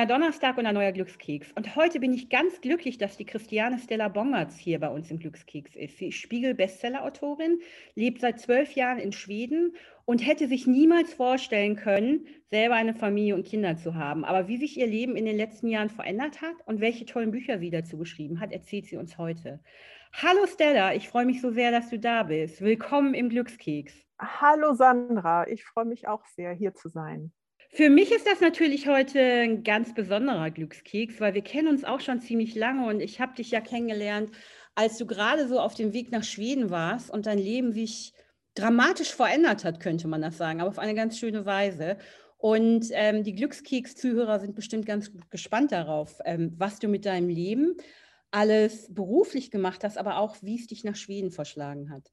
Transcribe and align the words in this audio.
neuer 0.00 0.06
Donnerstag 0.06 0.56
und 0.56 0.64
ein 0.64 0.74
neuer 0.74 0.92
Glückskeks. 0.92 1.52
Und 1.52 1.76
heute 1.76 2.00
bin 2.00 2.14
ich 2.14 2.30
ganz 2.30 2.62
glücklich, 2.62 2.96
dass 2.96 3.18
die 3.18 3.26
Christiane 3.26 3.78
Stella 3.78 4.08
Bongertz 4.08 4.56
hier 4.56 4.80
bei 4.80 4.88
uns 4.88 5.10
im 5.10 5.18
Glückskeks 5.18 5.76
ist. 5.76 5.98
Sie 5.98 6.08
ist 6.08 6.14
Spiegel-Bestseller-Autorin, 6.14 7.60
lebt 7.96 8.22
seit 8.22 8.40
zwölf 8.40 8.72
Jahren 8.72 8.98
in 8.98 9.12
Schweden 9.12 9.76
und 10.06 10.26
hätte 10.26 10.48
sich 10.48 10.66
niemals 10.66 11.12
vorstellen 11.12 11.76
können, 11.76 12.26
selber 12.50 12.76
eine 12.76 12.94
Familie 12.94 13.34
und 13.34 13.46
Kinder 13.46 13.76
zu 13.76 13.94
haben. 13.94 14.24
Aber 14.24 14.48
wie 14.48 14.56
sich 14.56 14.78
ihr 14.78 14.86
Leben 14.86 15.16
in 15.16 15.26
den 15.26 15.36
letzten 15.36 15.68
Jahren 15.68 15.90
verändert 15.90 16.40
hat 16.40 16.56
und 16.64 16.80
welche 16.80 17.04
tollen 17.04 17.30
Bücher 17.30 17.58
sie 17.58 17.70
dazu 17.70 17.98
geschrieben 17.98 18.40
hat, 18.40 18.52
erzählt 18.52 18.86
sie 18.86 18.96
uns 18.96 19.18
heute. 19.18 19.60
Hallo 20.14 20.46
Stella, 20.46 20.94
ich 20.94 21.10
freue 21.10 21.26
mich 21.26 21.42
so 21.42 21.50
sehr, 21.50 21.72
dass 21.72 21.90
du 21.90 21.98
da 21.98 22.22
bist. 22.22 22.62
Willkommen 22.62 23.12
im 23.12 23.28
Glückskeks. 23.28 23.92
Hallo 24.18 24.72
Sandra, 24.72 25.46
ich 25.46 25.66
freue 25.66 25.84
mich 25.84 26.08
auch 26.08 26.24
sehr, 26.24 26.54
hier 26.54 26.72
zu 26.72 26.88
sein. 26.88 27.32
Für 27.72 27.88
mich 27.88 28.10
ist 28.10 28.26
das 28.26 28.40
natürlich 28.40 28.88
heute 28.88 29.20
ein 29.20 29.62
ganz 29.62 29.94
besonderer 29.94 30.50
Glückskeks, 30.50 31.20
weil 31.20 31.34
wir 31.34 31.42
kennen 31.42 31.68
uns 31.68 31.84
auch 31.84 32.00
schon 32.00 32.20
ziemlich 32.20 32.56
lange 32.56 32.88
und 32.88 33.00
ich 33.00 33.20
habe 33.20 33.36
dich 33.36 33.52
ja 33.52 33.60
kennengelernt, 33.60 34.32
als 34.74 34.98
du 34.98 35.06
gerade 35.06 35.46
so 35.46 35.60
auf 35.60 35.74
dem 35.74 35.92
Weg 35.92 36.10
nach 36.10 36.24
Schweden 36.24 36.70
warst 36.70 37.10
und 37.10 37.26
dein 37.26 37.38
Leben 37.38 37.70
sich 37.72 38.12
dramatisch 38.56 39.14
verändert 39.14 39.64
hat, 39.64 39.78
könnte 39.78 40.08
man 40.08 40.20
das 40.20 40.36
sagen, 40.36 40.60
aber 40.60 40.70
auf 40.70 40.80
eine 40.80 40.96
ganz 40.96 41.16
schöne 41.16 41.46
Weise. 41.46 41.96
Und 42.38 42.86
ähm, 42.90 43.22
die 43.22 43.34
Glückskeks-Zuhörer 43.34 44.40
sind 44.40 44.56
bestimmt 44.56 44.84
ganz 44.84 45.12
gespannt 45.30 45.70
darauf, 45.70 46.18
ähm, 46.24 46.54
was 46.56 46.80
du 46.80 46.88
mit 46.88 47.06
deinem 47.06 47.28
Leben 47.28 47.76
alles 48.32 48.92
beruflich 48.92 49.52
gemacht 49.52 49.84
hast, 49.84 49.96
aber 49.96 50.18
auch 50.18 50.36
wie 50.42 50.58
es 50.58 50.66
dich 50.66 50.82
nach 50.82 50.96
Schweden 50.96 51.30
verschlagen 51.30 51.90
hat. 51.90 52.10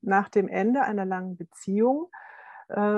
Nach 0.00 0.30
dem 0.30 0.48
Ende 0.48 0.82
einer 0.82 1.04
langen 1.04 1.36
Beziehung 1.36 2.08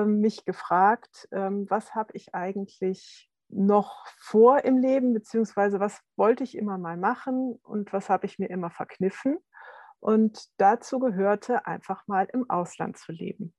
mich 0.05 0.45
gefragt, 0.45 1.29
ähm, 1.33 1.67
was 1.69 1.95
habe 1.95 2.13
ich 2.15 2.35
eigentlich 2.35 3.31
noch 3.49 4.07
vor 4.19 4.65
im 4.65 4.79
Leben, 4.79 5.13
beziehungsweise 5.13 5.81
was 5.81 6.01
wollte 6.17 6.45
ich 6.45 6.57
immer 6.57 6.79
mal 6.79 6.97
machen 6.97 7.59
und 7.63 7.93
was 7.93 8.09
habe 8.09 8.27
ich 8.27 8.39
mir 8.39 8.51
immer 8.51 8.71
verkniffen. 8.71 9.39
Und 10.01 10.49
dazu 10.59 10.99
gehörte 10.99 11.67
einfach 11.67 12.07
mal 12.07 12.29
im 12.33 12.49
Ausland 12.51 12.97
zu 12.97 13.13
leben. 13.13 13.55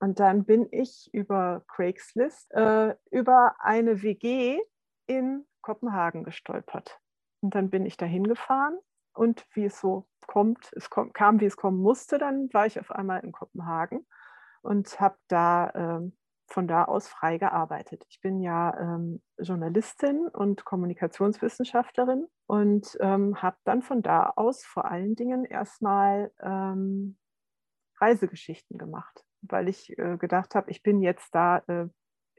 Und 0.00 0.20
dann 0.20 0.44
bin 0.44 0.68
ich 0.70 1.08
über 1.12 1.64
Craigslist 1.68 2.52
äh, 2.52 2.94
über 3.10 3.56
eine 3.58 4.02
WG 4.02 4.60
in 5.06 5.46
Kopenhagen 5.62 6.24
gestolpert. 6.24 6.98
Und 7.40 7.54
dann 7.54 7.70
bin 7.70 7.86
ich 7.86 7.96
dahin 7.96 8.24
gefahren 8.24 8.78
und 9.14 9.46
wie 9.54 9.66
es 9.66 9.80
so 9.80 10.06
kommt, 10.26 10.72
es 10.74 10.90
kom 10.90 11.12
kam, 11.12 11.40
wie 11.40 11.46
es 11.46 11.56
kommen 11.56 11.80
musste, 11.80 12.18
dann 12.18 12.52
war 12.52 12.66
ich 12.66 12.80
auf 12.80 12.90
einmal 12.90 13.20
in 13.20 13.32
Kopenhagen 13.32 14.06
und 14.64 15.00
habe 15.00 15.16
da 15.28 15.70
ähm, 15.74 16.16
von 16.46 16.68
da 16.68 16.84
aus 16.84 17.08
frei 17.08 17.38
gearbeitet. 17.38 18.04
Ich 18.08 18.20
bin 18.20 18.40
ja 18.40 18.78
ähm, 18.78 19.22
Journalistin 19.38 20.28
und 20.28 20.64
Kommunikationswissenschaftlerin 20.64 22.26
und 22.46 22.96
ähm, 23.00 23.40
habe 23.40 23.56
dann 23.64 23.82
von 23.82 24.02
da 24.02 24.32
aus 24.36 24.64
vor 24.64 24.90
allen 24.90 25.16
Dingen 25.16 25.44
erstmal 25.44 26.32
ähm, 26.40 27.16
Reisegeschichten 28.00 28.78
gemacht, 28.78 29.24
weil 29.42 29.68
ich 29.68 29.98
äh, 29.98 30.16
gedacht 30.18 30.54
habe, 30.54 30.70
ich 30.70 30.82
bin 30.82 31.00
jetzt 31.00 31.34
da 31.34 31.58
äh, 31.66 31.86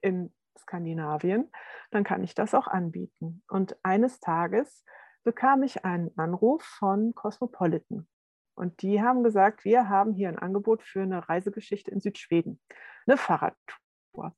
in 0.01 0.33
Skandinavien, 0.57 1.51
dann 1.91 2.03
kann 2.03 2.23
ich 2.23 2.35
das 2.35 2.53
auch 2.53 2.67
anbieten. 2.67 3.43
Und 3.47 3.75
eines 3.83 4.19
Tages 4.19 4.83
bekam 5.23 5.63
ich 5.63 5.83
einen 5.83 6.15
Anruf 6.17 6.63
von 6.63 7.13
Cosmopolitan. 7.15 8.07
Und 8.55 8.81
die 8.81 9.01
haben 9.01 9.23
gesagt, 9.23 9.65
wir 9.65 9.89
haben 9.89 10.13
hier 10.13 10.29
ein 10.29 10.39
Angebot 10.39 10.81
für 10.81 11.01
eine 11.01 11.27
Reisegeschichte 11.27 11.91
in 11.91 11.99
Südschweden, 11.99 12.59
eine 13.05 13.17
Fahrradtour. 13.17 14.33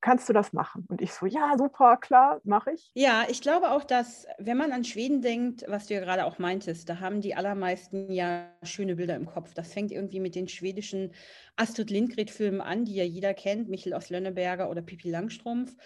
Kannst 0.00 0.28
du 0.28 0.32
das 0.32 0.52
machen? 0.52 0.84
Und 0.88 1.00
ich 1.00 1.12
so, 1.12 1.26
ja, 1.26 1.56
super, 1.56 1.96
klar, 1.96 2.40
mache 2.42 2.72
ich. 2.72 2.90
Ja, 2.94 3.24
ich 3.28 3.40
glaube 3.40 3.70
auch, 3.70 3.84
dass, 3.84 4.26
wenn 4.36 4.56
man 4.56 4.72
an 4.72 4.82
Schweden 4.82 5.22
denkt, 5.22 5.64
was 5.68 5.86
du 5.86 5.94
ja 5.94 6.00
gerade 6.00 6.24
auch 6.24 6.40
meintest, 6.40 6.88
da 6.88 6.98
haben 6.98 7.20
die 7.20 7.36
allermeisten 7.36 8.10
ja 8.10 8.48
schöne 8.64 8.96
Bilder 8.96 9.14
im 9.14 9.26
Kopf. 9.26 9.54
Das 9.54 9.72
fängt 9.72 9.92
irgendwie 9.92 10.18
mit 10.18 10.34
den 10.34 10.48
schwedischen 10.48 11.12
Astrid 11.54 11.90
Lindgren-Filmen 11.90 12.60
an, 12.60 12.84
die 12.84 12.96
ja 12.96 13.04
jeder 13.04 13.32
kennt, 13.32 13.68
Michel 13.68 13.94
aus 13.94 14.10
Lönneberger 14.10 14.70
oder 14.70 14.82
Pippi 14.82 15.08
Langstrumpf. 15.08 15.76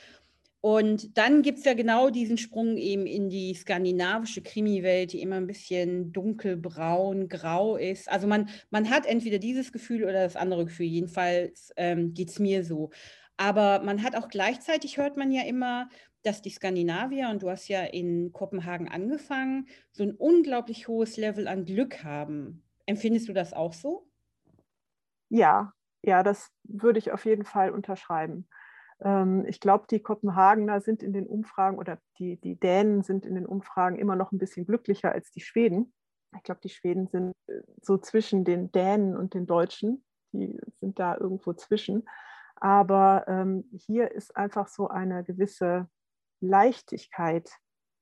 Und 0.61 1.17
dann 1.17 1.43
gibt 1.43 1.59
es 1.59 1.65
ja 1.65 1.75
genau 1.75 2.11
diesen 2.11 2.39
Sprung 2.39 2.77
eben 2.77 3.07
in 3.07 3.29
die 3.29 3.55
skandinavische 3.55 4.43
Krimiwelt, 4.43 5.13
die 5.13 5.23
immer 5.23 5.37
ein 5.37 5.47
bisschen 5.47 6.13
dunkelbraun, 6.13 7.29
grau 7.29 7.77
ist. 7.77 8.11
Also 8.11 8.27
man, 8.27 8.49
man 8.71 8.91
hat 8.91 9.07
entweder 9.07 9.39
dieses 9.39 9.73
Gefühl 9.73 10.03
oder 10.03 10.25
das 10.25 10.35
andere 10.35 10.65
Gefühl. 10.65 10.87
Jedenfalls 10.87 11.73
ähm, 11.77 12.15
geht 12.15 12.31
es 12.31 12.39
mir 12.41 12.65
so. 12.65 12.91
Aber 13.37 13.83
man 13.85 14.03
hat 14.03 14.17
auch 14.17 14.29
gleichzeitig, 14.29 14.97
hört 14.97 15.17
man 15.17 15.31
ja 15.31 15.43
immer, 15.43 15.89
dass 16.23 16.43
die 16.43 16.51
Skandinavier, 16.51 17.29
und 17.29 17.43
du 17.43 17.51
hast 17.51 17.69
ja 17.69 17.85
in 17.85 18.33
Kopenhagen 18.33 18.89
angefangen, 18.89 19.69
so 19.93 20.03
ein 20.03 20.13
unglaublich 20.13 20.89
hohes 20.89 21.17
Level 21.17 21.47
an 21.47 21.65
Glück 21.65 22.03
haben. 22.03 22.65
Empfindest 22.87 23.29
du 23.29 23.33
das 23.33 23.53
auch 23.53 23.73
so? 23.73 24.09
Ja, 25.29 25.73
ja, 26.03 26.23
das 26.23 26.51
würde 26.65 26.99
ich 26.99 27.13
auf 27.13 27.25
jeden 27.25 27.45
Fall 27.45 27.71
unterschreiben. 27.71 28.49
Ähm, 29.01 29.45
ich 29.47 29.61
glaube, 29.61 29.87
die 29.91 30.01
Kopenhagener 30.01 30.81
sind 30.81 31.03
in 31.03 31.13
den 31.13 31.27
Umfragen 31.27 31.79
oder 31.79 31.99
die, 32.19 32.41
die 32.41 32.59
Dänen 32.59 33.03
sind 33.03 33.27
in 33.27 33.35
den 33.35 33.47
Umfragen 33.47 33.97
immer 33.97 34.17
noch 34.17 34.33
ein 34.33 34.39
bisschen 34.39 34.67
glücklicher 34.67 35.13
als 35.13 35.31
die 35.31 35.41
Schweden. 35.41 35.93
Ich 36.37 36.43
glaube, 36.43 36.61
die 36.63 36.69
Schweden 36.69 37.09
sind 37.09 37.33
äh, 37.47 37.61
so 37.83 37.99
zwischen 37.99 38.45
den 38.45 38.73
Dänen 38.73 39.17
und 39.17 39.35
den 39.35 39.47
Deutschen. 39.47 40.05
Die 40.33 40.59
sind 40.81 40.99
da 40.99 41.17
irgendwo 41.17 41.53
zwischen. 41.53 42.07
Aber 42.57 43.25
ähm, 43.29 43.69
hier 43.87 44.11
ist 44.13 44.37
einfach 44.37 44.69
so 44.69 44.89
eine 44.89 45.25
gewisse 45.25 45.89
Leichtigkeit 46.41 47.51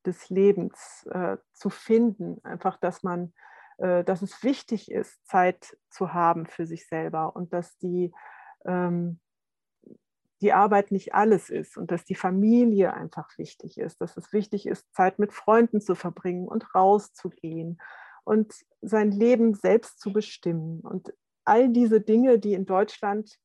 des 0.06 0.30
Lebens 0.30 1.06
äh, 1.10 1.38
zu 1.52 1.70
finden. 1.70 2.38
Einfach, 2.44 2.76
dass 2.78 3.02
man, 3.02 3.32
äh, 3.78 4.04
dass 4.04 4.22
es 4.22 4.42
wichtig 4.42 4.90
ist, 4.90 5.26
Zeit 5.26 5.76
zu 5.90 6.12
haben 6.12 6.46
für 6.46 6.66
sich 6.66 6.86
selber 6.86 7.34
und 7.34 7.52
dass 7.52 7.76
die, 7.78 8.12
ähm, 8.64 9.20
die 10.44 10.52
Arbeit 10.52 10.90
nicht 10.90 11.14
alles 11.14 11.48
ist 11.48 11.78
und 11.78 11.90
dass 11.90 12.04
die 12.04 12.14
Familie 12.14 12.92
einfach 12.92 13.38
wichtig 13.38 13.78
ist, 13.78 14.02
dass 14.02 14.16
es 14.18 14.32
wichtig 14.34 14.66
ist, 14.66 14.94
Zeit 14.94 15.18
mit 15.18 15.32
Freunden 15.32 15.80
zu 15.80 15.94
verbringen 15.94 16.46
und 16.46 16.74
rauszugehen 16.74 17.80
und 18.24 18.52
sein 18.82 19.10
Leben 19.10 19.54
selbst 19.54 20.00
zu 20.00 20.12
bestimmen. 20.12 20.80
Und 20.80 21.14
all 21.46 21.70
diese 21.70 22.02
Dinge, 22.02 22.38
die 22.38 22.52
in 22.52 22.66
Deutschland 22.66 23.38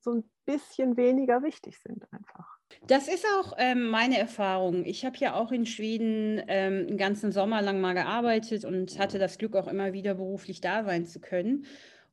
so 0.00 0.12
ein 0.12 0.30
bisschen 0.46 0.96
weniger 0.96 1.42
wichtig 1.42 1.78
sind 1.80 2.06
einfach. 2.12 2.58
Das 2.86 3.08
ist 3.08 3.26
auch 3.38 3.54
ähm, 3.58 3.88
meine 3.88 4.18
Erfahrung. 4.18 4.84
Ich 4.84 5.04
habe 5.04 5.16
ja 5.16 5.34
auch 5.34 5.50
in 5.50 5.66
Schweden 5.66 6.40
ähm, 6.46 6.86
einen 6.86 6.96
ganzen 6.96 7.32
Sommer 7.32 7.60
lang 7.60 7.80
mal 7.80 7.94
gearbeitet 7.94 8.64
und 8.64 9.00
hatte 9.00 9.18
das 9.18 9.38
Glück, 9.38 9.56
auch 9.56 9.66
immer 9.66 9.92
wieder 9.92 10.14
beruflich 10.14 10.60
da 10.60 10.84
sein 10.84 11.06
zu 11.06 11.20
können. 11.20 11.66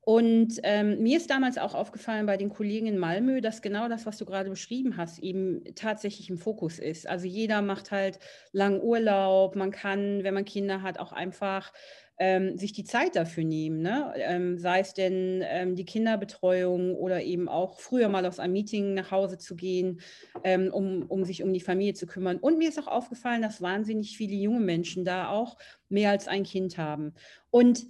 Und 0.08 0.60
ähm, 0.62 1.02
mir 1.02 1.16
ist 1.16 1.30
damals 1.30 1.58
auch 1.58 1.74
aufgefallen 1.74 2.26
bei 2.26 2.36
den 2.36 2.48
Kollegen 2.48 2.86
in 2.86 2.96
Malmö, 2.96 3.40
dass 3.40 3.60
genau 3.60 3.88
das, 3.88 4.06
was 4.06 4.18
du 4.18 4.24
gerade 4.24 4.48
beschrieben 4.48 4.96
hast, 4.96 5.18
eben 5.18 5.64
tatsächlich 5.74 6.30
im 6.30 6.38
Fokus 6.38 6.78
ist. 6.78 7.08
Also 7.08 7.26
jeder 7.26 7.60
macht 7.60 7.90
halt 7.90 8.20
lang 8.52 8.80
Urlaub, 8.80 9.56
man 9.56 9.72
kann, 9.72 10.22
wenn 10.22 10.32
man 10.32 10.44
Kinder 10.44 10.82
hat, 10.82 11.00
auch 11.00 11.10
einfach 11.10 11.72
ähm, 12.20 12.56
sich 12.56 12.72
die 12.72 12.84
Zeit 12.84 13.16
dafür 13.16 13.42
nehmen. 13.42 13.82
Ne? 13.82 14.12
Ähm, 14.18 14.58
sei 14.58 14.78
es 14.78 14.94
denn 14.94 15.42
ähm, 15.44 15.74
die 15.74 15.84
Kinderbetreuung 15.84 16.94
oder 16.94 17.24
eben 17.24 17.48
auch 17.48 17.80
früher 17.80 18.08
mal 18.08 18.26
aus 18.26 18.38
einem 18.38 18.52
Meeting 18.52 18.94
nach 18.94 19.10
Hause 19.10 19.38
zu 19.38 19.56
gehen, 19.56 19.98
ähm, 20.44 20.72
um, 20.72 21.02
um 21.08 21.24
sich 21.24 21.42
um 21.42 21.52
die 21.52 21.58
Familie 21.58 21.94
zu 21.94 22.06
kümmern. 22.06 22.38
Und 22.38 22.58
mir 22.58 22.68
ist 22.68 22.78
auch 22.78 22.86
aufgefallen, 22.86 23.42
dass 23.42 23.60
wahnsinnig 23.60 24.16
viele 24.16 24.36
junge 24.36 24.60
Menschen 24.60 25.04
da 25.04 25.30
auch 25.30 25.58
mehr 25.88 26.10
als 26.10 26.28
ein 26.28 26.44
Kind 26.44 26.78
haben. 26.78 27.12
Und 27.50 27.86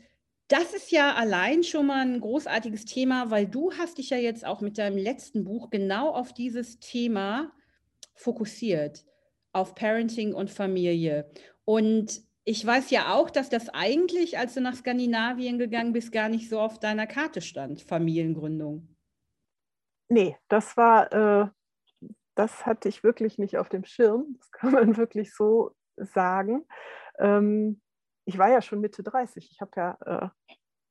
das 0.49 0.75
ist 0.75 0.93
ja 0.93 1.15
allein 1.15 1.65
schon 1.65 1.87
mal 1.87 2.07
ein 2.07 2.21
großartiges 2.21 2.85
Thema, 2.85 3.31
weil 3.31 3.47
du 3.47 3.73
hast 3.73 3.99
dich 3.99 4.11
ja 4.11 4.17
jetzt 4.17 4.45
auch 4.45 4.61
mit 4.61 4.79
deinem 4.79 4.97
letzten 4.97 5.45
Buch 5.45 5.71
genau 5.71 6.11
auf 6.11 6.33
dieses 6.33 6.79
Thema 6.79 7.53
fokussiert, 8.15 9.05
auf 9.53 9.75
Parenting 9.75 10.35
und 10.35 10.51
Familie. 10.51 11.29
Und 11.65 12.23
ich 12.45 12.65
weiß 12.65 12.91
ja 12.91 13.13
auch, 13.13 13.29
dass 13.29 13.49
das 13.49 13.69
eigentlich, 13.71 14.39
als 14.39 14.55
du 14.55 14.61
nach 14.61 14.77
Skandinavien 14.77 15.59
gegangen 15.59 15.93
bist, 15.93 16.13
gar 16.13 16.29
nicht 16.29 16.49
so 16.49 16.61
auf 16.61 16.79
deiner 16.79 17.09
Karte 17.09 17.41
stand, 17.41 17.83
Familiengründung. 17.83 18.97
Nee, 20.09 20.37
das 20.49 20.77
war, 20.77 21.13
äh, 21.13 21.49
das 22.37 22.65
hatte 22.65 22.89
ich 22.89 23.03
wirklich 23.03 23.39
nicht 23.39 23.59
auf 23.59 23.69
dem 23.69 23.85
Schirm. 23.85 24.37
Das 24.39 24.53
kann 24.53 24.73
man 24.73 24.97
wirklich 24.97 25.35
so 25.35 25.73
sagen. 25.97 26.65
Ähm, 27.19 27.81
ich 28.27 28.39
war 28.39 28.51
ja 28.51 28.61
schon 28.61 28.81
Mitte 28.81 29.03
30. 29.03 29.49
Ich 29.51 29.61
habe 29.61 29.71
ja 29.77 29.99
äh, 30.05 30.29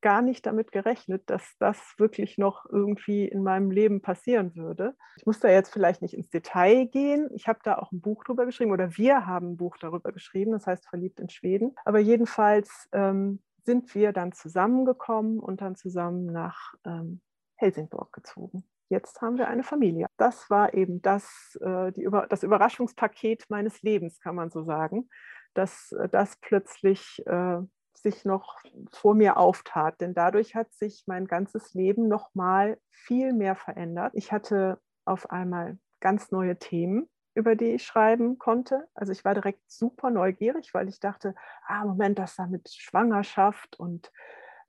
gar 0.01 0.21
nicht 0.21 0.45
damit 0.45 0.71
gerechnet, 0.71 1.29
dass 1.29 1.55
das 1.59 1.95
wirklich 1.97 2.37
noch 2.37 2.65
irgendwie 2.69 3.27
in 3.27 3.43
meinem 3.43 3.71
Leben 3.71 4.01
passieren 4.01 4.55
würde. 4.55 4.95
Ich 5.17 5.25
muss 5.25 5.39
da 5.39 5.49
jetzt 5.49 5.73
vielleicht 5.73 6.01
nicht 6.01 6.13
ins 6.13 6.29
Detail 6.29 6.85
gehen. 6.85 7.29
Ich 7.33 7.47
habe 7.47 7.59
da 7.63 7.77
auch 7.77 7.91
ein 7.91 8.01
Buch 8.01 8.23
drüber 8.23 8.45
geschrieben 8.45 8.71
oder 8.71 8.95
wir 8.97 9.25
haben 9.25 9.53
ein 9.53 9.57
Buch 9.57 9.77
darüber 9.77 10.11
geschrieben, 10.11 10.51
das 10.51 10.67
heißt 10.67 10.87
Verliebt 10.87 11.19
in 11.19 11.29
Schweden. 11.29 11.75
Aber 11.85 11.99
jedenfalls 11.99 12.87
ähm, 12.93 13.41
sind 13.63 13.93
wir 13.95 14.13
dann 14.13 14.31
zusammengekommen 14.31 15.39
und 15.39 15.61
dann 15.61 15.75
zusammen 15.75 16.27
nach 16.27 16.75
ähm, 16.85 17.21
Helsingborg 17.55 18.13
gezogen. 18.13 18.63
jetzt 18.89 19.21
haben 19.21 19.39
wir 19.39 19.47
eine 19.47 19.63
Familie. 19.63 20.05
Das 20.17 20.51
war 20.51 20.75
eben 20.75 21.01
das, 21.01 21.57
äh, 21.61 21.91
die, 21.91 22.07
das 22.29 22.43
Überraschungspaket 22.43 23.45
meines 23.49 23.81
Lebens, 23.81 24.19
kann 24.19 24.35
man 24.35 24.51
so 24.51 24.63
sagen, 24.63 25.09
dass 25.56 25.92
äh, 25.94 26.07
das 26.10 26.38
plötzlich 26.38 27.25
äh, 27.25 27.57
sich 27.94 28.25
noch 28.25 28.60
vor 28.92 29.16
mir 29.16 29.38
auftat. 29.38 30.00
Denn 30.02 30.13
dadurch 30.13 30.56
hat 30.56 30.72
sich 30.74 31.04
mein 31.07 31.25
ganzes 31.25 31.74
Leben 31.74 32.07
noch 32.07 32.34
mal 32.36 32.78
viel 32.92 33.34
mehr 33.34 33.56
verändert. 33.56 34.12
Ich 34.13 34.31
hatte 34.31 34.80
auf 35.06 35.31
einmal 35.31 35.78
ganz 36.02 36.31
neue 36.31 36.57
Themen, 36.57 37.10
über 37.34 37.56
die 37.56 37.74
ich 37.74 37.86
schreiben 37.86 38.38
konnte. 38.38 38.88
Also 38.94 39.12
ich 39.12 39.25
war 39.25 39.34
direkt 39.34 39.62
super 39.68 40.12
neugierig, 40.12 40.74
weil 40.74 40.88
ich 40.88 41.00
dachte, 41.00 41.36
ah, 41.66 41.84
Moment, 41.86 42.19
das 42.19 42.36
da 42.36 42.48
mit 42.48 42.69
Schwangerschaft 42.69 43.80
und 43.80 44.12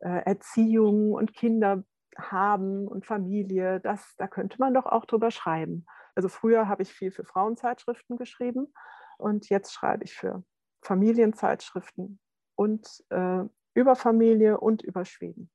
äh, 0.01 0.23
Erziehung 0.25 1.13
und 1.13 1.35
Kinder 1.35 1.85
haben 2.17 2.89
und 2.89 3.05
Familie, 3.05 3.81
das, 3.81 4.15
da 4.17 4.27
könnte 4.27 4.57
man 4.59 4.73
doch 4.73 4.87
auch 4.87 5.05
drüber 5.05 5.31
schreiben. 5.31 5.87
Also 6.15 6.29
früher 6.29 6.69
habe 6.69 6.83
ich 6.83 6.93
viel 6.93 7.11
für 7.11 7.25
Frauenzeitschriften 7.25 8.17
geschrieben 8.17 8.73
und 9.19 9.51
jetzt 9.51 9.73
schreibe 9.75 10.05
ich 10.05 10.15
für 10.15 10.43
Familienzeitschriften 10.87 12.19
und 12.55 13.05
äh, 13.11 13.43
über 13.75 13.97
Familie 13.97 14.59
und 14.59 14.83
über 14.83 15.05
Schweden. 15.05 15.51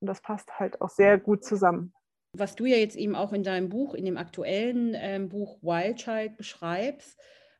Und 0.00 0.08
das 0.08 0.20
passt 0.20 0.58
halt 0.58 0.80
auch 0.80 0.90
sehr 0.90 1.18
gut 1.18 1.44
zusammen. 1.44 1.94
Was 2.32 2.54
du 2.54 2.66
ja 2.66 2.76
jetzt 2.76 2.96
eben 2.96 3.14
auch 3.14 3.32
in 3.32 3.42
deinem 3.42 3.70
Buch, 3.70 3.94
in 3.94 4.04
dem 4.04 4.18
aktuellen 4.18 4.92
ähm, 4.94 5.28
Buch 5.28 5.62
Wild 5.62 5.96
Child 5.96 6.36
beschreibst, 6.36 7.18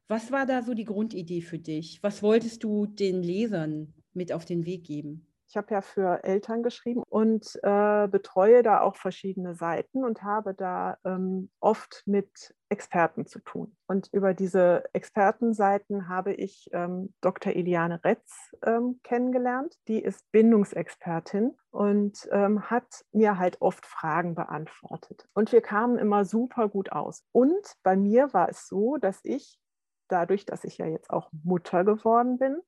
was 0.09 0.31
war 0.31 0.45
da 0.45 0.63
so 0.63 0.75
die 0.75 0.85
Grundidee 0.85 1.41
für 1.41 1.59
dich? 1.59 2.03
Was 2.03 2.23
wolltest 2.23 2.63
du 2.63 2.87
den 2.87 3.23
Lesern 3.23 3.95
mit 4.13 4.33
auf 4.33 4.45
den 4.45 4.67
Weg 4.67 4.85
geben? 4.85 5.27
Ich 5.49 5.57
habe 5.57 5.73
ja 5.75 5.81
für 5.81 6.25
Eltern 6.25 6.63
geschrieben 6.63 7.03
und 7.09 7.59
äh, 7.63 8.09
betreue 8.09 8.63
da 8.63 8.81
auch 8.81 8.97
verschiedene 8.97 9.55
Seiten 9.55 10.05
und 10.05 10.23
habe 10.23 10.55
da 10.55 10.99
ähm, 11.05 11.51
oft 11.61 12.03
mit 12.07 12.55
Experten 12.69 13.27
zu 13.27 13.39
tun. 13.39 13.77
Und 13.87 14.09
über 14.13 14.35
diese 14.35 14.85
Expertenseiten 14.93 16.09
habe 16.09 16.33
ich 16.33 16.69
ähm, 16.73 17.15
Dr. 17.21 17.55
Iliane 17.55 18.03
Retz 18.03 18.55
ähm, 18.65 18.99
kennengelernt. 19.05 19.77
Die 19.87 20.03
ist 20.03 20.31
Bindungsexpertin 20.33 21.57
und 21.71 22.29
ähm, 22.33 22.69
hat 22.69 23.05
mir 23.13 23.39
halt 23.39 23.61
oft 23.61 23.87
Fragen 23.87 24.35
beantwortet. 24.35 25.29
Und 25.33 25.53
wir 25.53 25.61
kamen 25.61 25.97
immer 25.99 26.25
super 26.25 26.69
gut 26.69 26.91
aus. 26.91 27.25
Und 27.31 27.77
bei 27.85 27.97
mir 27.97 28.33
war 28.33 28.49
es 28.49 28.67
so, 28.67 28.97
dass 28.97 29.21
ich 29.23 29.61
dadurch, 30.09 30.45
dass 30.45 30.65
ich 30.65 30.79
ja 30.79 30.87
jetzt 30.87 31.11
auch 31.11 31.31
Mutter 31.45 31.85
geworden 31.85 32.39
bin, 32.39 32.61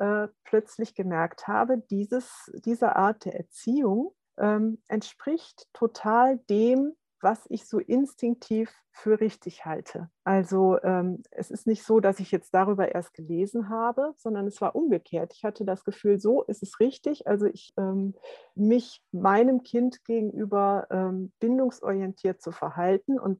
äh, 0.00 0.28
plötzlich 0.44 0.94
gemerkt 0.94 1.46
habe, 1.46 1.78
dieses, 1.78 2.50
diese 2.64 2.96
Art 2.96 3.24
der 3.24 3.36
Erziehung 3.36 4.14
ähm, 4.38 4.82
entspricht 4.88 5.68
total 5.72 6.38
dem, 6.48 6.96
was 7.20 7.44
ich 7.50 7.66
so 7.66 7.78
instinktiv 7.78 8.72
für 8.92 9.20
richtig 9.20 9.66
halte. 9.66 10.10
Also 10.24 10.80
ähm, 10.82 11.22
es 11.30 11.50
ist 11.50 11.66
nicht 11.66 11.84
so, 11.84 12.00
dass 12.00 12.18
ich 12.18 12.30
jetzt 12.30 12.54
darüber 12.54 12.94
erst 12.94 13.12
gelesen 13.12 13.68
habe, 13.68 14.14
sondern 14.16 14.46
es 14.46 14.60
war 14.60 14.74
umgekehrt. 14.74 15.34
Ich 15.34 15.44
hatte 15.44 15.64
das 15.66 15.84
Gefühl, 15.84 16.18
so 16.18 16.42
ist 16.44 16.62
es 16.62 16.80
richtig. 16.80 17.26
Also 17.26 17.44
ich 17.44 17.74
ähm, 17.76 18.14
mich 18.54 19.02
meinem 19.12 19.62
Kind 19.62 20.04
gegenüber 20.04 20.86
ähm, 20.90 21.32
bindungsorientiert 21.40 22.40
zu 22.40 22.52
verhalten 22.52 23.18
und 23.18 23.38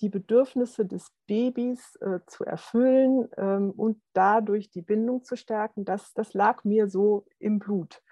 die 0.00 0.08
Bedürfnisse 0.08 0.86
des 0.86 1.12
Babys 1.26 1.96
äh, 1.96 2.20
zu 2.26 2.44
erfüllen 2.44 3.28
ähm, 3.36 3.70
und 3.70 4.00
dadurch 4.12 4.70
die 4.70 4.82
Bindung 4.82 5.24
zu 5.24 5.36
stärken, 5.36 5.84
das, 5.84 6.12
das 6.14 6.34
lag 6.34 6.64
mir 6.64 6.88
so 6.88 7.26
im 7.38 7.58
Blut. 7.58 8.02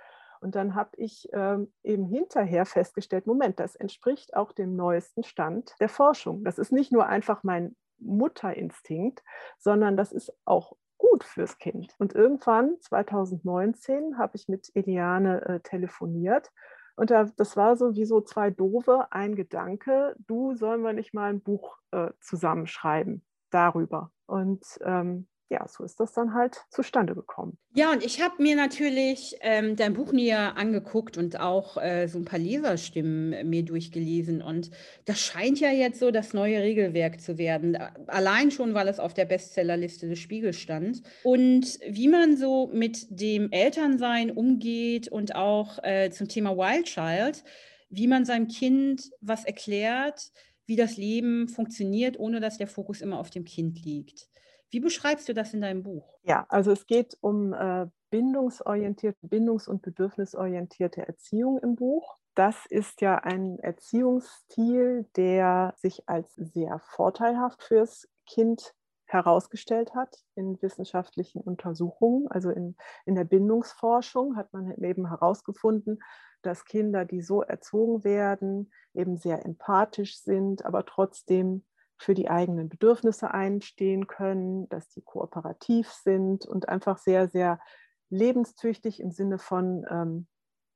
Und 0.41 0.55
dann 0.55 0.75
habe 0.75 0.91
ich 0.97 1.29
ähm, 1.33 1.73
eben 1.83 2.05
hinterher 2.05 2.65
festgestellt, 2.65 3.27
Moment, 3.27 3.59
das 3.59 3.75
entspricht 3.75 4.37
auch 4.37 4.53
dem 4.53 4.77
neuesten 4.77 5.25
Stand 5.25 5.75
der 5.81 5.89
Forschung. 5.89 6.45
Das 6.45 6.59
ist 6.59 6.71
nicht 6.71 6.93
nur 6.93 7.07
einfach 7.07 7.43
mein 7.43 7.75
Mutterinstinkt, 7.99 9.25
sondern 9.59 9.97
das 9.97 10.13
ist 10.13 10.33
auch 10.45 10.77
gut 10.97 11.25
fürs 11.25 11.59
Kind. 11.59 11.95
Und 11.99 12.15
irgendwann, 12.15 12.77
2019, 12.81 14.19
habe 14.19 14.37
ich 14.37 14.49
mit 14.49 14.71
Eliane 14.75 15.45
äh, 15.45 15.61
telefoniert 15.61 16.51
und 16.99 17.11
da, 17.11 17.25
das 17.37 17.57
war 17.57 17.77
so 17.77 17.95
wie 17.95 18.05
so 18.05 18.21
zwei 18.21 18.51
Dove, 18.51 19.07
ein 19.13 19.37
Gedanke, 19.37 20.17
du 20.27 20.55
sollen 20.55 20.83
wir 20.83 20.93
nicht 20.93 21.15
mal 21.15 21.31
ein 21.31 21.41
Buch 21.41 21.79
äh, 21.93 22.11
zusammenschreiben 22.21 23.25
darüber. 23.51 24.11
Und 24.27 24.65
ähm, 24.83 25.29
ja, 25.51 25.67
so 25.67 25.83
ist 25.83 25.99
das 25.99 26.13
dann 26.13 26.35
halt 26.35 26.59
zustande 26.71 27.15
gekommen. 27.15 27.57
Ja, 27.75 27.93
und 27.93 28.05
ich 28.05 28.21
habe 28.21 28.43
mir 28.43 28.55
natürlich 28.55 29.37
ähm, 29.41 29.77
dein 29.77 29.95
Buch 29.95 30.13
näher 30.13 30.57
angeguckt 30.59 31.17
und 31.17 31.41
auch 31.41 31.79
äh, 31.79 32.07
so 32.07 32.19
ein 32.19 32.27
paar 32.27 32.39
Leserstimmen 32.39 33.49
mir 33.49 33.65
durchgelesen. 33.65 34.43
Und 34.43 34.71
das 35.07 35.21
scheint 35.21 35.59
ja 35.59 35.71
jetzt 35.71 36.01
so 36.01 36.11
das 36.11 36.35
neue 36.35 36.61
Regelwerk 36.61 37.21
zu 37.21 37.39
werden. 37.39 37.77
Allein 38.09 38.51
schon, 38.51 38.75
weil 38.75 38.89
es 38.89 39.01
auf 39.01 39.15
der 39.15 39.25
Bestsellerliste 39.25 40.09
des 40.09 40.19
Spiegels 40.19 40.57
stand. 40.57 41.03
Und 41.25 41.79
wie 41.89 42.09
man 42.09 42.37
so 42.37 42.71
mit 42.73 43.07
dem 43.09 43.51
Elternsein 43.51 44.31
umgeht 44.31 45.09
und 45.09 45.35
auch 45.35 45.83
äh, 45.83 46.11
zum 46.11 46.29
Thema 46.29 46.57
Wild 46.57 46.85
Child, 46.85 47.43
wie 47.89 48.07
man 48.07 48.27
seinem 48.27 48.49
Kind 48.49 49.11
was 49.23 49.47
erklärt, 49.47 50.31
wie 50.67 50.77
das 50.77 50.99
Leben 50.99 51.49
funktioniert, 51.49 52.19
ohne 52.19 52.41
dass 52.41 52.59
der 52.59 52.67
Fokus 52.67 53.01
immer 53.01 53.19
auf 53.19 53.31
dem 53.31 53.47
Kind 53.47 53.83
liegt. 53.83 54.29
Wie 54.71 54.81
beschreibst 54.81 55.29
du 55.29 55.35
das 55.35 55.55
in 55.55 55.61
deinem 55.61 55.83
Buch? 55.83 56.19
Ja, 56.23 56.47
also 56.49 56.73
es 56.73 56.87
geht 56.87 57.17
um 57.21 57.53
äh, 57.53 57.87
bindungsorientierte, 58.11 59.27
bindungs- 59.27 59.69
und 59.69 59.83
bedürfnisorientierte 59.83 61.07
Erziehung 61.07 61.59
im 61.59 61.77
Buch. 61.77 62.19
Das 62.35 62.67
ist 62.67 63.01
ja 63.01 63.17
ein 63.17 63.59
Erziehungsstil, 63.59 65.07
der 65.17 65.75
sich 65.77 66.09
als 66.09 66.35
sehr 66.35 66.81
vorteilhaft 66.81 67.63
fürs 67.63 68.09
Kind 68.27 68.75
herausgestellt 69.07 69.95
hat 69.95 70.23
in 70.35 70.61
wissenschaftlichen 70.61 71.41
Untersuchungen, 71.41 72.29
also 72.29 72.51
in, 72.51 72.77
in 73.07 73.15
der 73.15 73.25
Bindungsforschung 73.25 74.37
hat 74.37 74.53
man 74.53 74.71
eben 74.83 75.09
herausgefunden, 75.09 75.99
dass 76.43 76.67
Kinder, 76.67 77.05
die 77.05 77.23
so 77.23 77.43
erzogen 77.43 78.05
werden, 78.05 78.71
eben 78.95 79.17
sehr 79.17 79.45
empathisch 79.45 80.19
sind, 80.19 80.65
aber 80.65 80.85
trotzdem 80.85 81.65
für 81.99 82.15
die 82.15 82.31
eigenen 82.31 82.69
Bedürfnisse 82.69 83.33
einstehen 83.33 84.07
können, 84.07 84.69
dass 84.69 84.89
die 84.89 85.03
kooperativ 85.03 85.91
sind 85.91 86.47
und 86.47 86.69
einfach 86.69 86.99
sehr, 86.99 87.29
sehr 87.29 87.61
lebenstüchtig 88.09 89.01
im 89.01 89.11
Sinne 89.11 89.39
von 89.39 89.85
ähm, 89.91 90.27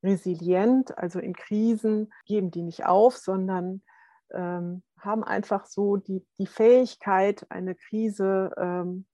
resilient, 0.03 0.99
also 0.99 1.21
in 1.21 1.35
Krisen 1.35 2.13
geben 2.27 2.51
die 2.51 2.63
nicht 2.63 2.85
auf, 2.85 3.17
sondern 3.17 3.83
ähm, 4.33 4.83
haben 4.99 5.25
einfach 5.25 5.67
so 5.67 5.97
die, 5.97 6.27
die 6.39 6.47
Fähigkeit, 6.47 7.47
eine 7.51 7.75
Krise 7.75 8.53
ähm, 8.57 9.07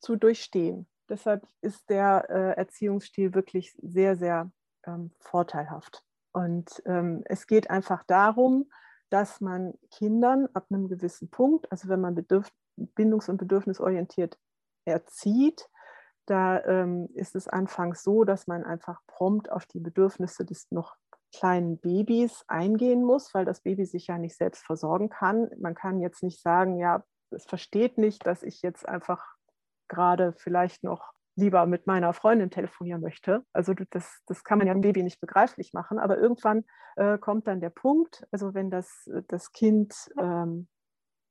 zu 0.00 0.16
durchstehen. 0.16 0.88
Deshalb 1.08 1.46
ist 1.60 1.90
der 1.90 2.26
äh, 2.30 2.56
Erziehungsstil 2.56 3.34
wirklich 3.34 3.74
sehr, 3.82 4.16
sehr 4.16 4.50
ähm, 4.86 5.10
vorteilhaft. 5.18 6.04
Und 6.32 6.82
ähm, 6.86 7.22
es 7.24 7.46
geht 7.46 7.68
einfach 7.68 8.04
darum, 8.04 8.70
dass 9.10 9.40
man 9.40 9.74
Kindern 9.90 10.48
ab 10.54 10.66
einem 10.70 10.88
gewissen 10.88 11.30
Punkt, 11.30 11.70
also 11.70 11.88
wenn 11.88 12.00
man 12.00 12.14
bedürf, 12.14 12.50
bindungs- 12.76 13.28
und 13.28 13.36
bedürfnisorientiert 13.36 14.38
erzieht, 14.84 15.68
da 16.26 16.64
ähm, 16.64 17.08
ist 17.14 17.34
es 17.34 17.48
anfangs 17.48 18.02
so, 18.02 18.24
dass 18.24 18.46
man 18.46 18.64
einfach 18.64 19.00
prompt 19.06 19.50
auf 19.50 19.66
die 19.66 19.80
Bedürfnisse 19.80 20.44
des 20.44 20.70
noch 20.70 20.96
kleinen 21.32 21.78
Babys 21.78 22.44
eingehen 22.48 23.04
muss, 23.04 23.34
weil 23.34 23.44
das 23.44 23.60
Baby 23.60 23.84
sich 23.84 24.06
ja 24.08 24.18
nicht 24.18 24.36
selbst 24.36 24.64
versorgen 24.64 25.08
kann. 25.08 25.50
Man 25.58 25.74
kann 25.74 26.00
jetzt 26.00 26.22
nicht 26.22 26.40
sagen, 26.40 26.78
ja, 26.78 27.04
es 27.30 27.44
versteht 27.44 27.98
nicht, 27.98 28.26
dass 28.26 28.42
ich 28.42 28.62
jetzt 28.62 28.88
einfach 28.88 29.24
gerade 29.88 30.32
vielleicht 30.32 30.82
noch 30.84 31.12
lieber 31.36 31.66
mit 31.66 31.86
meiner 31.86 32.12
Freundin 32.12 32.50
telefonieren 32.50 33.00
möchte. 33.00 33.44
Also 33.52 33.74
das, 33.74 34.20
das 34.26 34.44
kann 34.44 34.58
man 34.58 34.66
ja 34.66 34.74
dem 34.74 34.82
Baby 34.82 35.02
nicht 35.02 35.20
begreiflich 35.20 35.72
machen, 35.72 35.98
aber 35.98 36.18
irgendwann 36.18 36.64
äh, 36.96 37.18
kommt 37.18 37.46
dann 37.46 37.60
der 37.60 37.70
Punkt, 37.70 38.26
also 38.30 38.54
wenn 38.54 38.70
das, 38.70 39.08
das 39.28 39.52
Kind 39.52 39.94
ähm, 40.18 40.68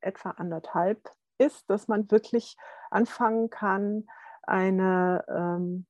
etwa 0.02 0.32
anderthalb 0.32 1.12
ist, 1.38 1.70
dass 1.70 1.88
man 1.88 2.10
wirklich 2.12 2.56
anfangen 2.90 3.50
kann, 3.50 4.08
eine, 4.44 5.24
ähm, 5.30 5.86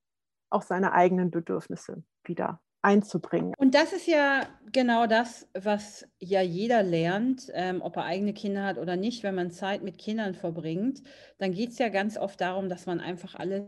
auch 0.49 0.63
seine 0.63 0.93
eigenen 0.93 1.31
Bedürfnisse 1.31 2.03
wieder 2.23 2.59
einzubringen. 2.81 3.53
Und 3.57 3.75
das 3.75 3.93
ist 3.93 4.07
ja 4.07 4.47
genau 4.71 5.05
das, 5.05 5.49
was 5.53 6.07
ja 6.19 6.41
jeder 6.41 6.81
lernt, 6.81 7.49
ähm, 7.53 7.81
ob 7.81 7.97
er 7.97 8.05
eigene 8.05 8.33
Kinder 8.33 8.63
hat 8.63 8.77
oder 8.77 8.95
nicht. 8.95 9.23
Wenn 9.23 9.35
man 9.35 9.51
Zeit 9.51 9.83
mit 9.83 9.97
Kindern 9.97 10.33
verbringt, 10.33 11.03
dann 11.39 11.51
geht 11.51 11.71
es 11.71 11.77
ja 11.77 11.89
ganz 11.89 12.17
oft 12.17 12.39
darum, 12.39 12.69
dass 12.69 12.85
man 12.85 12.99
einfach 13.01 13.35
alles 13.35 13.63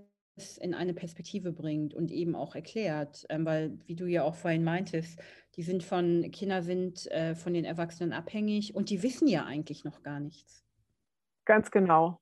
in 0.57 0.73
eine 0.73 0.93
Perspektive 0.93 1.51
bringt 1.51 1.93
und 1.93 2.11
eben 2.11 2.35
auch 2.35 2.55
erklärt, 2.55 3.25
ähm, 3.29 3.45
weil, 3.45 3.77
wie 3.85 3.95
du 3.95 4.05
ja 4.05 4.23
auch 4.23 4.35
vorhin 4.35 4.63
meintest, 4.63 5.19
die 5.55 5.63
sind 5.63 5.83
von, 5.83 6.29
Kinder 6.31 6.61
sind 6.63 7.09
äh, 7.11 7.35
von 7.35 7.53
den 7.53 7.65
Erwachsenen 7.65 8.13
abhängig 8.13 8.75
und 8.75 8.89
die 8.89 9.03
wissen 9.03 9.27
ja 9.27 9.45
eigentlich 9.45 9.83
noch 9.83 10.03
gar 10.03 10.19
nichts. 10.19 10.63
Ganz 11.45 11.71
genau. 11.71 12.21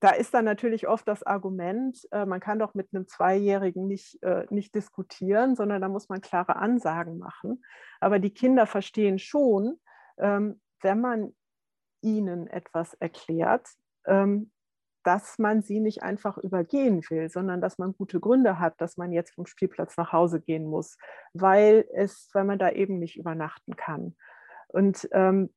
Da 0.00 0.10
ist 0.10 0.32
dann 0.32 0.46
natürlich 0.46 0.88
oft 0.88 1.06
das 1.06 1.22
Argument, 1.22 2.08
äh, 2.10 2.24
man 2.24 2.40
kann 2.40 2.58
doch 2.58 2.74
mit 2.74 2.88
einem 2.92 3.06
Zweijährigen 3.06 3.86
nicht, 3.86 4.22
äh, 4.22 4.46
nicht 4.50 4.74
diskutieren, 4.74 5.56
sondern 5.56 5.82
da 5.82 5.88
muss 5.88 6.08
man 6.08 6.22
klare 6.22 6.56
Ansagen 6.56 7.18
machen. 7.18 7.62
Aber 8.00 8.18
die 8.18 8.32
Kinder 8.32 8.66
verstehen 8.66 9.18
schon, 9.18 9.78
ähm, 10.18 10.60
wenn 10.80 11.00
man 11.00 11.34
ihnen 12.00 12.46
etwas 12.46 12.94
erklärt, 12.94 13.68
ähm, 14.06 14.50
dass 15.02 15.38
man 15.38 15.62
sie 15.62 15.80
nicht 15.80 16.02
einfach 16.02 16.38
übergehen 16.38 17.02
will, 17.08 17.30
sondern 17.30 17.60
dass 17.60 17.78
man 17.78 17.94
gute 17.94 18.20
Gründe 18.20 18.58
hat, 18.58 18.80
dass 18.80 18.96
man 18.96 19.12
jetzt 19.12 19.34
vom 19.34 19.46
Spielplatz 19.46 19.96
nach 19.96 20.12
Hause 20.12 20.40
gehen 20.40 20.66
muss, 20.66 20.98
weil, 21.32 21.86
es, 21.92 22.28
weil 22.32 22.44
man 22.44 22.58
da 22.58 22.70
eben 22.70 22.98
nicht 22.98 23.16
übernachten 23.16 23.76
kann. 23.76 24.16
Und 24.68 25.08
ähm, 25.12 25.52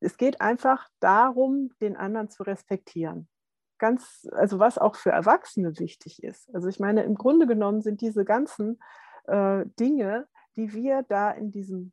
es 0.00 0.16
geht 0.16 0.40
einfach 0.40 0.88
darum, 1.00 1.70
den 1.80 1.96
anderen 1.96 2.30
zu 2.30 2.42
respektieren. 2.42 3.28
Ganz, 3.78 4.28
also 4.32 4.58
was 4.58 4.78
auch 4.78 4.96
für 4.96 5.10
Erwachsene 5.10 5.78
wichtig 5.78 6.22
ist. 6.22 6.52
Also 6.54 6.68
ich 6.68 6.80
meine, 6.80 7.02
im 7.02 7.14
Grunde 7.14 7.46
genommen 7.46 7.80
sind 7.80 8.00
diese 8.00 8.24
ganzen 8.24 8.80
äh, 9.26 9.64
Dinge, 9.78 10.26
die 10.56 10.72
wir 10.72 11.02
da 11.02 11.30
in 11.30 11.52
diesem 11.52 11.92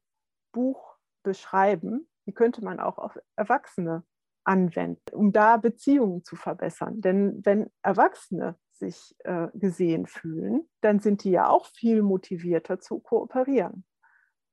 Buch 0.52 0.96
beschreiben, 1.24 2.08
die 2.26 2.34
könnte 2.34 2.64
man 2.64 2.80
auch 2.80 2.98
auf 2.98 3.20
Erwachsene 3.36 4.04
anwenden, 4.46 5.02
um 5.14 5.32
da 5.32 5.58
Beziehungen 5.58 6.24
zu 6.24 6.36
verbessern. 6.36 7.02
Denn 7.02 7.42
wenn 7.44 7.70
Erwachsene 7.82 8.56
sich 8.72 9.16
äh, 9.24 9.48
gesehen 9.54 10.06
fühlen, 10.06 10.68
dann 10.82 11.00
sind 11.00 11.24
die 11.24 11.32
ja 11.32 11.50
auch 11.50 11.66
viel 11.66 12.02
motivierter 12.02 12.80
zu 12.80 13.00
kooperieren. 13.00 13.86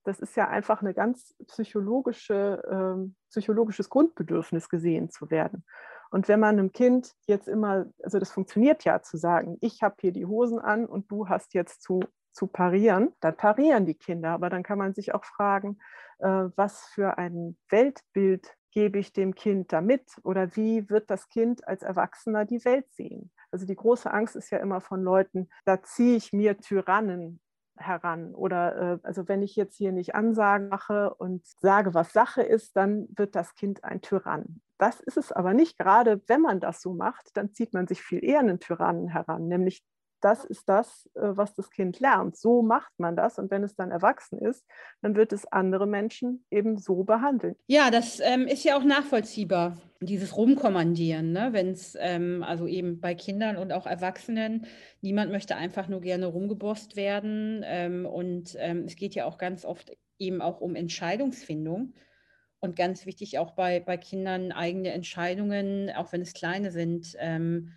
Das 0.05 0.19
ist 0.19 0.37
ja 0.37 0.49
einfach 0.49 0.83
eine 0.83 0.95
ganz 0.95 1.35
psychologische, 1.47 2.63
äh, 2.67 3.11
psychologisches 3.31 3.89
Grundbedürfnis, 3.89 4.69
gesehen 4.69 5.11
zu 5.11 5.31
werden. 5.31 5.65
Und 6.11 6.29
wenn 6.29 6.41
man 6.41 6.59
einem 6.59 6.73
Kind 6.73 7.15
jetzt 7.27 7.49
immer, 7.49 7.87
also 8.03 8.19
das 8.19 8.31
funktioniert 8.31 8.85
ja 8.85 9.01
zu 9.01 9.17
sagen, 9.17 9.57
ich 9.61 9.83
habe 9.83 9.97
hier 10.01 10.13
die 10.13 10.27
Hosen 10.27 10.59
an 10.59 10.87
und 10.87 11.11
du 11.11 11.29
hast 11.29 11.55
jetzt 11.55 11.83
zu, 11.83 12.01
zu 12.33 12.47
parieren, 12.47 13.13
dann 13.21 13.37
parieren 13.37 13.87
die 13.87 13.95
Kinder. 13.95 14.31
Aber 14.31 14.51
dann 14.51 14.63
kann 14.63 14.79
man 14.79 14.95
sich 14.95 15.15
auch 15.15 15.25
fragen, 15.25 15.79
äh, 16.19 16.27
was 16.57 16.87
für 16.87 17.17
ein 17.17 17.57
Weltbild 17.71 18.57
gebe 18.73 18.99
ich 18.99 19.13
dem 19.13 19.35
Kind 19.35 19.73
damit 19.73 20.03
oder 20.25 20.57
wie 20.57 20.89
wird 20.91 21.11
das 21.11 21.29
Kind 21.29 21.67
als 21.69 21.83
Erwachsener 21.83 22.45
die 22.45 22.65
Welt 22.65 22.91
sehen? 22.93 23.31
Also 23.51 23.67
die 23.67 23.77
große 23.77 24.13
Angst 24.13 24.35
ist 24.35 24.51
ja 24.51 24.59
immer 24.59 24.81
von 24.81 25.03
Leuten, 25.03 25.49
da 25.65 25.83
ziehe 25.83 26.17
ich 26.17 26.33
mir 26.33 26.59
Tyrannen 26.59 27.41
heran 27.77 28.35
oder 28.35 28.77
äh, 28.77 28.99
also 29.03 29.29
wenn 29.29 29.43
ich 29.43 29.57
jetzt 29.57 29.77
hier 29.77 29.93
nicht 29.93 30.15
Ansagen 30.15 30.69
mache 30.69 31.15
und 31.15 31.47
sage, 31.61 31.95
was 31.95 32.13
Sache 32.13 32.43
ist, 32.43 32.77
dann 32.77 33.09
wird 33.17 33.35
das 33.35 33.55
Kind 33.55 33.85
ein 33.85 34.01
Tyrann. 34.01 34.61
Das 34.79 35.01
ist 35.01 35.17
es 35.17 35.33
aber 35.33 35.55
nicht. 35.55 35.79
Gerade 35.79 36.21
wenn 36.27 36.41
man 36.41 36.61
das 36.61 36.81
so 36.83 36.93
macht, 36.93 37.37
dann 37.37 37.53
zieht 37.53 37.73
man 37.73 37.87
sich 37.87 38.03
viel 38.03 38.25
eher 38.25 38.41
einen 38.41 38.59
Tyrannen 38.59 39.09
heran, 39.09 39.49
nämlich 39.49 39.83
das 40.25 40.45
ist 40.45 40.69
das, 40.69 41.09
äh, 41.15 41.21
was 41.23 41.55
das 41.55 41.71
Kind 41.71 42.01
lernt. 42.01 42.37
So 42.37 42.63
macht 42.63 42.93
man 42.99 43.17
das. 43.17 43.39
Und 43.39 43.51
wenn 43.51 43.63
es 43.63 43.75
dann 43.75 43.91
erwachsen 43.91 44.39
ist, 44.39 44.65
dann 45.03 45.17
wird 45.17 45.33
es 45.33 45.51
andere 45.51 45.87
Menschen 45.87 46.45
eben 46.51 46.79
so 46.79 47.05
behandeln. 47.05 47.57
Ja, 47.67 47.91
das 47.91 48.21
ähm, 48.21 48.47
ist 48.47 48.65
ja 48.65 48.77
auch 48.77 48.85
nachvollziehbar, 48.85 49.77
dieses 50.01 50.37
Rumkommandieren, 50.37 51.33
ne? 51.33 51.51
wenn 51.53 51.71
es 51.71 51.97
ähm, 52.01 52.43
also 52.43 52.67
eben 52.67 53.01
bei 53.01 53.15
Kindern 53.15 53.57
und 53.57 53.73
auch 53.73 53.87
Erwachsenen, 53.87 54.67
niemand 55.01 55.31
möchte 55.31 55.57
einfach 55.57 55.89
nur 55.89 56.01
gerne 56.01 56.27
rumgebost 56.27 56.97
werden. 56.97 57.63
Ähm, 57.65 58.07
und 58.07 58.57
ähm, 58.59 58.85
es 58.87 58.97
geht 58.97 59.15
ja 59.15 59.27
auch 59.27 59.39
ganz 59.39 59.65
oft 59.65 59.93
eben 60.19 60.41
auch 60.41 60.61
um 60.61 60.75
Entscheidungsfindung. 60.75 61.95
Und 62.61 62.77
ganz 62.77 63.07
wichtig 63.07 63.39
auch 63.39 63.53
bei, 63.53 63.81
bei 63.81 63.97
Kindern 63.97 64.53
eigene 64.53 64.93
Entscheidungen, 64.93 65.91
auch 65.91 66.13
wenn 66.13 66.23
es 66.23 66.33
kleine 66.33 66.71
sind, 66.71 67.17
ähm, 67.19 67.73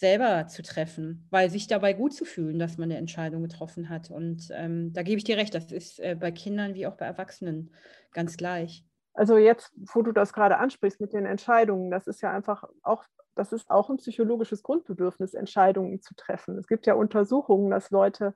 selber 0.00 0.46
zu 0.48 0.62
treffen, 0.62 1.26
weil 1.30 1.50
sich 1.50 1.66
dabei 1.66 1.92
gut 1.92 2.14
zu 2.14 2.24
fühlen, 2.24 2.58
dass 2.58 2.78
man 2.78 2.90
eine 2.90 2.98
Entscheidung 2.98 3.42
getroffen 3.42 3.88
hat. 3.88 4.10
Und 4.10 4.48
ähm, 4.52 4.92
da 4.92 5.02
gebe 5.02 5.18
ich 5.18 5.24
dir 5.24 5.36
recht, 5.36 5.54
das 5.54 5.70
ist 5.70 6.00
äh, 6.00 6.16
bei 6.18 6.32
Kindern 6.32 6.74
wie 6.74 6.86
auch 6.86 6.96
bei 6.96 7.04
Erwachsenen 7.04 7.70
ganz 8.12 8.36
gleich. 8.36 8.84
Also 9.12 9.36
jetzt, 9.36 9.72
wo 9.76 10.02
du 10.02 10.12
das 10.12 10.32
gerade 10.32 10.56
ansprichst 10.56 11.00
mit 11.00 11.12
den 11.12 11.26
Entscheidungen, 11.26 11.90
das 11.90 12.06
ist 12.06 12.22
ja 12.22 12.32
einfach 12.32 12.64
auch, 12.82 13.04
das 13.34 13.52
ist 13.52 13.68
auch 13.68 13.90
ein 13.90 13.98
psychologisches 13.98 14.62
Grundbedürfnis, 14.62 15.34
Entscheidungen 15.34 16.00
zu 16.00 16.14
treffen. 16.14 16.58
Es 16.58 16.66
gibt 16.66 16.86
ja 16.86 16.94
Untersuchungen, 16.94 17.70
dass 17.70 17.90
Leute, 17.90 18.34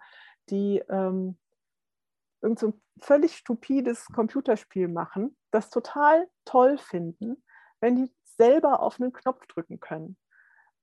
die 0.51 0.83
ähm, 0.91 1.39
irgend 2.43 2.59
so 2.59 2.69
ein 2.69 2.83
völlig 3.01 3.37
stupides 3.37 4.07
Computerspiel 4.09 4.89
machen, 4.89 5.37
das 5.51 5.71
total 5.71 6.29
toll 6.45 6.77
finden, 6.77 7.43
wenn 7.81 7.97
die 7.97 8.13
selber 8.25 8.81
auf 8.81 9.01
einen 9.01 9.13
Knopf 9.13 9.47
drücken 9.47 9.81
können. 9.81 10.17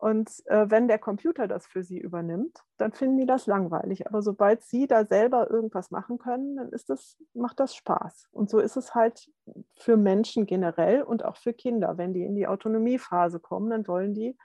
Und 0.02 0.32
äh, 0.48 0.68
wenn 0.68 0.88
der 0.88 0.98
Computer 0.98 1.48
das 1.48 1.68
für 1.68 1.84
sie 1.84 2.00
übernimmt, 2.00 2.64
dann 2.78 2.92
finden 2.92 3.20
die 3.20 3.28
das 3.28 3.46
langweilig. 3.46 4.08
Aber 4.08 4.24
sobald 4.24 4.64
sie 4.64 4.88
da 4.88 5.06
selber 5.06 5.52
irgendwas 5.52 5.92
machen 5.92 6.18
können, 6.18 6.56
dann 6.56 6.70
ist 6.70 6.90
das, 6.90 7.22
macht 7.36 7.60
das 7.60 7.76
Spaß. 7.76 8.28
Und 8.32 8.50
so 8.50 8.58
ist 8.58 8.78
es 8.78 8.96
halt 8.96 9.32
für 9.78 9.98
Menschen 9.98 10.48
generell 10.48 11.04
und 11.04 11.24
auch 11.24 11.38
für 11.38 11.54
Kinder. 11.54 12.00
Wenn 12.00 12.16
die 12.16 12.26
in 12.26 12.34
die 12.34 12.48
Autonomiephase 12.48 13.40
kommen, 13.40 13.70
dann 13.70 13.88
wollen 13.88 14.16
die 14.16 14.36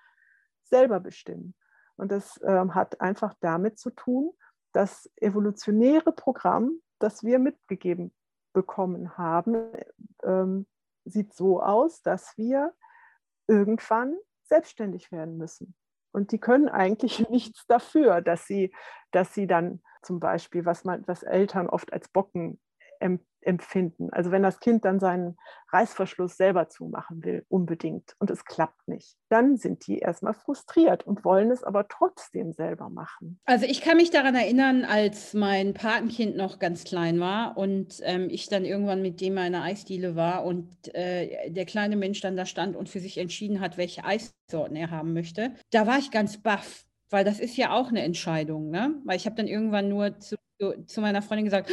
selber 0.62 1.00
bestimmen. 1.00 1.54
Und 1.96 2.12
das 2.12 2.36
äh, 2.42 2.68
hat 2.68 3.00
einfach 3.00 3.32
damit 3.40 3.78
zu 3.78 3.88
tun, 3.88 4.32
das 4.74 5.10
evolutionäre 5.16 6.12
Programm, 6.12 6.82
das 6.98 7.24
wir 7.24 7.38
mitgegeben 7.38 8.12
bekommen 8.52 9.16
haben, 9.16 9.72
ähm, 10.22 10.66
sieht 11.06 11.32
so 11.32 11.62
aus, 11.62 12.02
dass 12.02 12.36
wir 12.36 12.74
irgendwann 13.48 14.18
selbstständig 14.48 15.12
werden 15.12 15.36
müssen. 15.36 15.74
Und 16.12 16.32
die 16.32 16.38
können 16.38 16.68
eigentlich 16.68 17.28
nichts 17.30 17.66
dafür, 17.66 18.20
dass 18.20 18.46
sie, 18.46 18.74
dass 19.10 19.34
sie 19.34 19.46
dann 19.46 19.82
zum 20.02 20.20
Beispiel, 20.20 20.64
was, 20.64 20.84
man, 20.84 21.06
was 21.06 21.22
Eltern 21.22 21.68
oft 21.68 21.92
als 21.92 22.08
Bocken 22.08 22.60
empfinden. 23.46 24.10
Also 24.10 24.30
wenn 24.30 24.42
das 24.42 24.60
Kind 24.60 24.84
dann 24.84 25.00
seinen 25.00 25.36
Reißverschluss 25.72 26.36
selber 26.36 26.68
zumachen 26.68 27.24
will, 27.24 27.44
unbedingt, 27.48 28.14
und 28.18 28.30
es 28.30 28.44
klappt 28.44 28.88
nicht, 28.88 29.16
dann 29.28 29.56
sind 29.56 29.86
die 29.86 29.98
erstmal 29.98 30.34
frustriert 30.34 31.06
und 31.06 31.24
wollen 31.24 31.50
es 31.50 31.64
aber 31.64 31.88
trotzdem 31.88 32.52
selber 32.52 32.88
machen. 32.88 33.40
Also 33.44 33.66
ich 33.66 33.80
kann 33.80 33.96
mich 33.96 34.10
daran 34.10 34.34
erinnern, 34.34 34.84
als 34.84 35.34
mein 35.34 35.74
Patenkind 35.74 36.36
noch 36.36 36.58
ganz 36.58 36.84
klein 36.84 37.20
war 37.20 37.56
und 37.56 38.00
ähm, 38.02 38.28
ich 38.30 38.48
dann 38.48 38.64
irgendwann 38.64 39.02
mit 39.02 39.20
dem 39.20 39.38
eine 39.38 39.62
Eisdiele 39.62 40.16
war 40.16 40.44
und 40.44 40.94
äh, 40.94 41.50
der 41.50 41.66
kleine 41.66 41.96
Mensch 41.96 42.20
dann 42.20 42.36
da 42.36 42.46
stand 42.46 42.76
und 42.76 42.88
für 42.88 43.00
sich 43.00 43.18
entschieden 43.18 43.60
hat, 43.60 43.76
welche 43.76 44.04
Eissorten 44.04 44.76
er 44.76 44.90
haben 44.90 45.12
möchte. 45.12 45.52
Da 45.70 45.86
war 45.86 45.98
ich 45.98 46.10
ganz 46.10 46.42
baff, 46.42 46.84
weil 47.10 47.24
das 47.24 47.40
ist 47.40 47.56
ja 47.56 47.72
auch 47.72 47.88
eine 47.88 48.02
Entscheidung, 48.02 48.70
ne? 48.70 48.94
Weil 49.04 49.16
ich 49.16 49.26
habe 49.26 49.36
dann 49.36 49.46
irgendwann 49.46 49.88
nur 49.88 50.18
zu, 50.18 50.36
zu 50.86 51.00
meiner 51.00 51.22
Freundin 51.22 51.44
gesagt, 51.44 51.70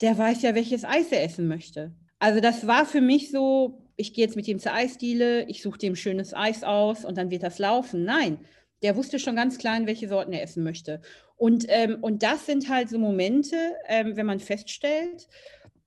der 0.00 0.16
weiß 0.16 0.42
ja, 0.42 0.54
welches 0.54 0.84
Eis 0.84 1.12
er 1.12 1.22
essen 1.22 1.48
möchte. 1.48 1.92
Also 2.18 2.40
das 2.40 2.66
war 2.66 2.86
für 2.86 3.00
mich 3.00 3.30
so, 3.30 3.82
ich 3.96 4.14
gehe 4.14 4.24
jetzt 4.24 4.36
mit 4.36 4.48
ihm 4.48 4.58
zur 4.58 4.72
Eisdiele, 4.72 5.48
ich 5.48 5.62
suche 5.62 5.78
dem 5.78 5.96
schönes 5.96 6.34
Eis 6.34 6.64
aus 6.64 7.04
und 7.04 7.18
dann 7.18 7.30
wird 7.30 7.42
das 7.42 7.58
laufen. 7.58 8.04
Nein, 8.04 8.38
der 8.82 8.96
wusste 8.96 9.18
schon 9.18 9.36
ganz 9.36 9.58
klein, 9.58 9.86
welche 9.86 10.08
Sorten 10.08 10.32
er 10.32 10.42
essen 10.42 10.64
möchte. 10.64 11.00
Und, 11.36 11.66
ähm, 11.68 11.98
und 12.00 12.22
das 12.22 12.46
sind 12.46 12.68
halt 12.68 12.88
so 12.88 12.98
Momente, 12.98 13.56
ähm, 13.88 14.16
wenn 14.16 14.26
man 14.26 14.40
feststellt, 14.40 15.28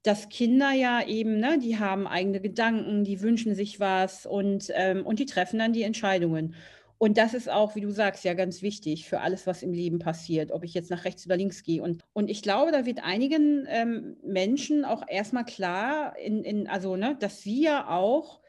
dass 0.04 0.30
Kinder 0.30 0.72
ja 0.72 1.06
eben, 1.06 1.40
ne, 1.40 1.60
die 1.60 1.80
haben 1.80 2.08
eigene 2.08 2.40
Gedanken, 2.40 3.04
die 3.04 3.22
wünschen 3.22 3.56
sich 3.56 3.80
was 3.80 4.26
und, 4.26 4.72
ähm, 4.74 5.06
und 5.06 5.20
die 5.20 5.26
treffen 5.26 5.60
dann 5.60 5.74
die 5.74 5.84
Entscheidungen. 5.84 6.56
Und 7.00 7.18
das 7.18 7.34
ist 7.34 7.50
auch, 7.50 7.76
wie 7.76 7.82
du 7.82 7.92
sagst, 7.92 8.24
ja 8.24 8.34
ganz 8.34 8.62
wichtig 8.62 9.08
für 9.08 9.20
alles, 9.20 9.46
was 9.46 9.62
im 9.62 9.72
Leben 9.72 10.00
passiert, 10.00 10.52
ob 10.52 10.64
ich 10.64 10.74
jetzt 10.74 10.90
nach 10.90 11.06
rechts 11.06 11.26
oder 11.26 11.38
links 11.38 11.64
gehe. 11.64 11.84
Und, 11.84 12.02
und 12.14 12.30
ich 12.30 12.42
glaube, 12.42 12.72
da 12.72 12.86
wird 12.86 13.04
einigen 13.04 13.68
ähm, 13.70 14.18
Menschen 14.24 14.84
auch 14.84 15.04
erstmal 15.08 15.46
klar, 15.46 16.18
in, 16.18 16.44
in, 16.44 16.68
also, 16.68 16.96
ne, 16.96 17.16
dass 17.20 17.42
sie 17.42 17.62
ja 17.62 17.88
auch 17.90 18.42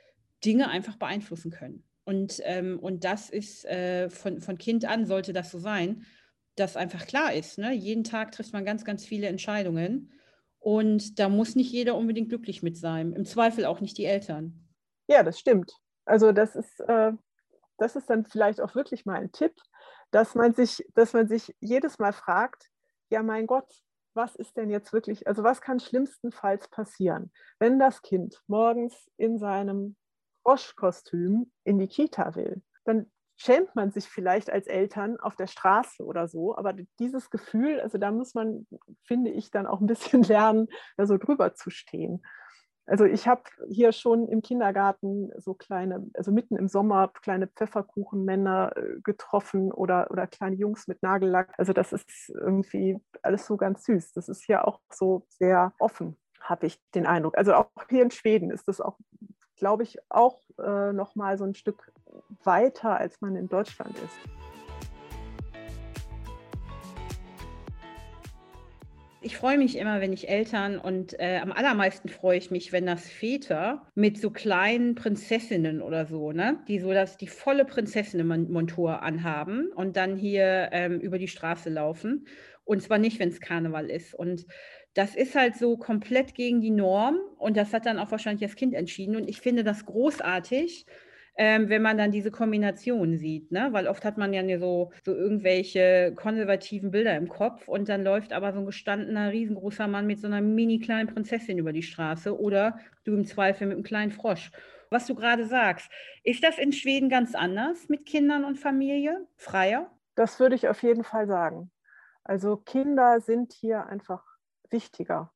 Dinge 0.44 0.68
einfach 0.70 0.96
beeinflussen 0.96 1.50
können. 1.50 1.84
Und, 2.04 2.40
ähm, 2.44 2.78
und 2.78 3.04
das 3.04 3.28
ist 3.28 3.66
äh, 3.66 4.08
von, 4.08 4.40
von 4.40 4.56
Kind 4.56 4.86
an, 4.86 5.04
sollte 5.04 5.34
das 5.34 5.50
so 5.50 5.58
sein, 5.58 6.06
dass 6.56 6.76
einfach 6.76 7.06
klar 7.06 7.34
ist. 7.34 7.58
Ne? 7.58 7.74
Jeden 7.74 8.02
Tag 8.02 8.32
trifft 8.32 8.54
man 8.54 8.64
ganz, 8.64 8.86
ganz 8.86 9.04
viele 9.04 9.26
Entscheidungen. 9.26 10.10
Und 10.58 11.18
da 11.18 11.28
muss 11.28 11.54
nicht 11.54 11.70
jeder 11.70 11.96
unbedingt 11.96 12.30
glücklich 12.30 12.62
mit 12.62 12.78
sein. 12.78 13.12
Im 13.12 13.26
Zweifel 13.26 13.66
auch 13.66 13.82
nicht 13.82 13.98
die 13.98 14.06
Eltern. 14.06 14.68
Ja, 15.06 15.22
das 15.22 15.38
stimmt. 15.38 15.72
Also 16.06 16.32
das 16.32 16.56
ist, 16.56 16.80
äh, 16.80 17.12
das 17.78 17.96
ist 17.96 18.10
dann 18.10 18.26
vielleicht 18.26 18.60
auch 18.60 18.74
wirklich 18.74 19.06
mal 19.06 19.16
ein 19.16 19.32
Tipp, 19.32 19.54
dass 20.10 20.34
man 20.34 20.54
sich, 20.54 20.84
dass 20.94 21.12
man 21.12 21.28
sich 21.28 21.54
jedes 21.60 21.98
Mal 21.98 22.12
fragt, 22.12 22.68
ja 23.10 23.22
mein 23.22 23.46
Gott, 23.46 23.72
was 24.14 24.34
ist 24.34 24.56
denn 24.56 24.70
jetzt 24.70 24.92
wirklich, 24.92 25.26
also 25.26 25.44
was 25.44 25.60
kann 25.60 25.80
schlimmstenfalls 25.80 26.68
passieren, 26.68 27.30
wenn 27.58 27.78
das 27.78 28.02
Kind 28.02 28.42
morgens 28.46 29.08
in 29.16 29.38
seinem 29.38 29.96
Froschkostüm 30.42 31.52
in 31.64 31.78
die 31.78 31.88
Kita 31.88 32.34
will? 32.34 32.62
Dann 32.84 33.10
schämt 33.36 33.74
man 33.76 33.92
sich 33.92 34.08
vielleicht 34.08 34.50
als 34.50 34.66
Eltern 34.66 35.18
auf 35.20 35.36
der 35.36 35.46
Straße 35.46 36.04
oder 36.04 36.26
so, 36.26 36.56
aber 36.56 36.74
dieses 36.98 37.30
Gefühl, 37.30 37.80
also 37.80 37.96
da 37.96 38.10
muss 38.10 38.34
man, 38.34 38.66
finde 39.04 39.30
ich, 39.30 39.50
dann 39.50 39.66
auch 39.66 39.80
ein 39.80 39.86
bisschen 39.86 40.22
lernen, 40.24 40.68
da 40.96 41.06
so 41.06 41.16
drüber 41.16 41.54
zu 41.54 41.70
stehen. 41.70 42.22
Also 42.88 43.04
ich 43.04 43.28
habe 43.28 43.42
hier 43.68 43.92
schon 43.92 44.28
im 44.28 44.40
Kindergarten 44.40 45.30
so 45.36 45.54
kleine, 45.54 46.06
also 46.14 46.32
mitten 46.32 46.56
im 46.56 46.68
Sommer 46.68 47.08
kleine 47.22 47.46
Pfefferkuchenmänner 47.46 48.72
äh, 48.76 49.00
getroffen 49.02 49.70
oder, 49.72 50.10
oder 50.10 50.26
kleine 50.26 50.56
Jungs 50.56 50.88
mit 50.88 51.02
Nagellack. 51.02 51.52
Also 51.58 51.72
das 51.72 51.92
ist 51.92 52.30
irgendwie 52.30 52.98
alles 53.22 53.46
so 53.46 53.56
ganz 53.56 53.84
süß. 53.84 54.12
Das 54.12 54.28
ist 54.28 54.48
ja 54.48 54.64
auch 54.64 54.80
so 54.90 55.26
sehr 55.28 55.72
offen 55.78 56.16
habe 56.40 56.66
ich 56.66 56.80
den 56.94 57.06
Eindruck. 57.06 57.36
Also 57.36 57.54
auch 57.54 57.68
hier 57.90 58.02
in 58.02 58.10
Schweden 58.10 58.50
ist 58.50 58.68
das 58.68 58.80
auch, 58.80 58.98
glaube 59.56 59.82
ich, 59.82 59.98
auch 60.08 60.40
äh, 60.58 60.92
noch 60.92 61.14
mal 61.14 61.36
so 61.36 61.44
ein 61.44 61.54
Stück 61.54 61.92
weiter, 62.44 62.96
als 62.96 63.20
man 63.20 63.36
in 63.36 63.48
Deutschland 63.48 63.96
ist. 63.98 64.37
Ich 69.28 69.36
freue 69.36 69.58
mich 69.58 69.76
immer, 69.76 70.00
wenn 70.00 70.14
ich 70.14 70.30
Eltern 70.30 70.78
und 70.78 71.20
äh, 71.20 71.38
am 71.42 71.52
allermeisten 71.52 72.08
freue 72.08 72.38
ich 72.38 72.50
mich, 72.50 72.72
wenn 72.72 72.86
das 72.86 73.10
Väter 73.10 73.86
mit 73.94 74.18
so 74.18 74.30
kleinen 74.30 74.94
Prinzessinnen 74.94 75.82
oder 75.82 76.06
so, 76.06 76.32
ne, 76.32 76.60
die 76.66 76.78
so 76.78 76.94
das 76.94 77.18
die 77.18 77.26
volle 77.26 77.66
Prinzessinnenmontur 77.66 79.02
anhaben 79.02 79.70
und 79.74 79.98
dann 79.98 80.16
hier 80.16 80.70
ähm, 80.72 80.98
über 80.98 81.18
die 81.18 81.28
Straße 81.28 81.68
laufen. 81.68 82.26
Und 82.64 82.82
zwar 82.82 82.96
nicht, 82.96 83.18
wenn 83.18 83.28
es 83.28 83.42
Karneval 83.42 83.90
ist. 83.90 84.14
Und 84.14 84.46
das 84.94 85.14
ist 85.14 85.34
halt 85.34 85.56
so 85.56 85.76
komplett 85.76 86.34
gegen 86.34 86.62
die 86.62 86.70
Norm 86.70 87.18
und 87.36 87.58
das 87.58 87.74
hat 87.74 87.84
dann 87.84 87.98
auch 87.98 88.10
wahrscheinlich 88.10 88.48
das 88.48 88.56
Kind 88.56 88.72
entschieden. 88.72 89.14
Und 89.14 89.28
ich 89.28 89.42
finde 89.42 89.62
das 89.62 89.84
großartig, 89.84 90.86
ähm, 91.40 91.68
wenn 91.68 91.82
man 91.82 91.96
dann 91.96 92.10
diese 92.10 92.32
Kombination 92.32 93.16
sieht, 93.16 93.52
ne? 93.52 93.68
Weil 93.70 93.86
oft 93.86 94.04
hat 94.04 94.18
man 94.18 94.34
ja 94.34 94.58
so, 94.58 94.90
so 95.04 95.14
irgendwelche 95.14 96.12
konservativen 96.16 96.90
Bilder 96.90 97.16
im 97.16 97.28
Kopf 97.28 97.68
und 97.68 97.88
dann 97.88 98.02
läuft 98.02 98.32
aber 98.32 98.52
so 98.52 98.58
ein 98.58 98.66
gestandener, 98.66 99.30
riesengroßer 99.30 99.86
Mann 99.86 100.08
mit 100.08 100.20
so 100.20 100.26
einer 100.26 100.40
mini 100.40 100.80
kleinen 100.80 101.08
Prinzessin 101.08 101.56
über 101.58 101.72
die 101.72 101.84
Straße 101.84 102.36
oder 102.36 102.80
du 103.04 103.14
im 103.14 103.24
Zweifel 103.24 103.68
mit 103.68 103.76
einem 103.76 103.84
kleinen 103.84 104.10
Frosch. 104.10 104.50
Was 104.90 105.06
du 105.06 105.14
gerade 105.14 105.44
sagst, 105.46 105.90
ist 106.24 106.42
das 106.42 106.58
in 106.58 106.72
Schweden 106.72 107.08
ganz 107.08 107.36
anders 107.36 107.88
mit 107.88 108.04
Kindern 108.04 108.44
und 108.44 108.58
Familie? 108.58 109.24
Freier? 109.36 109.92
Das 110.16 110.40
würde 110.40 110.56
ich 110.56 110.66
auf 110.66 110.82
jeden 110.82 111.04
Fall 111.04 111.28
sagen. 111.28 111.70
Also 112.24 112.56
Kinder 112.56 113.20
sind 113.20 113.52
hier 113.52 113.86
einfach 113.86 114.24
wichtiger. 114.70 115.32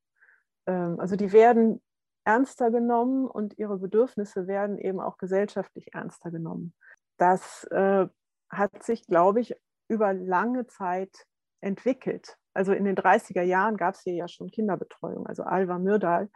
Ähm, 0.67 0.99
also 0.99 1.15
die 1.15 1.31
werden 1.31 1.81
ernster 2.25 2.71
genommen 2.71 3.27
und 3.27 3.57
ihre 3.57 3.77
Bedürfnisse 3.77 4.47
werden 4.47 4.77
eben 4.77 4.99
auch 4.99 5.17
gesellschaftlich 5.17 5.93
ernster 5.93 6.31
genommen. 6.31 6.73
Das 7.17 7.65
äh, 7.65 8.07
hat 8.49 8.83
sich, 8.83 9.05
glaube 9.05 9.41
ich, 9.41 9.55
über 9.87 10.13
lange 10.13 10.67
Zeit 10.67 11.25
entwickelt. 11.61 12.37
Also 12.53 12.73
in 12.73 12.85
den 12.85 12.95
30er 12.95 13.41
Jahren 13.41 13.77
gab 13.77 13.95
es 13.95 14.01
hier 14.01 14.13
ja 14.13 14.27
schon 14.27 14.51
Kinderbetreuung. 14.51 15.25
Also 15.25 15.43
Alva 15.43 15.79
Myrdal, 15.79 16.29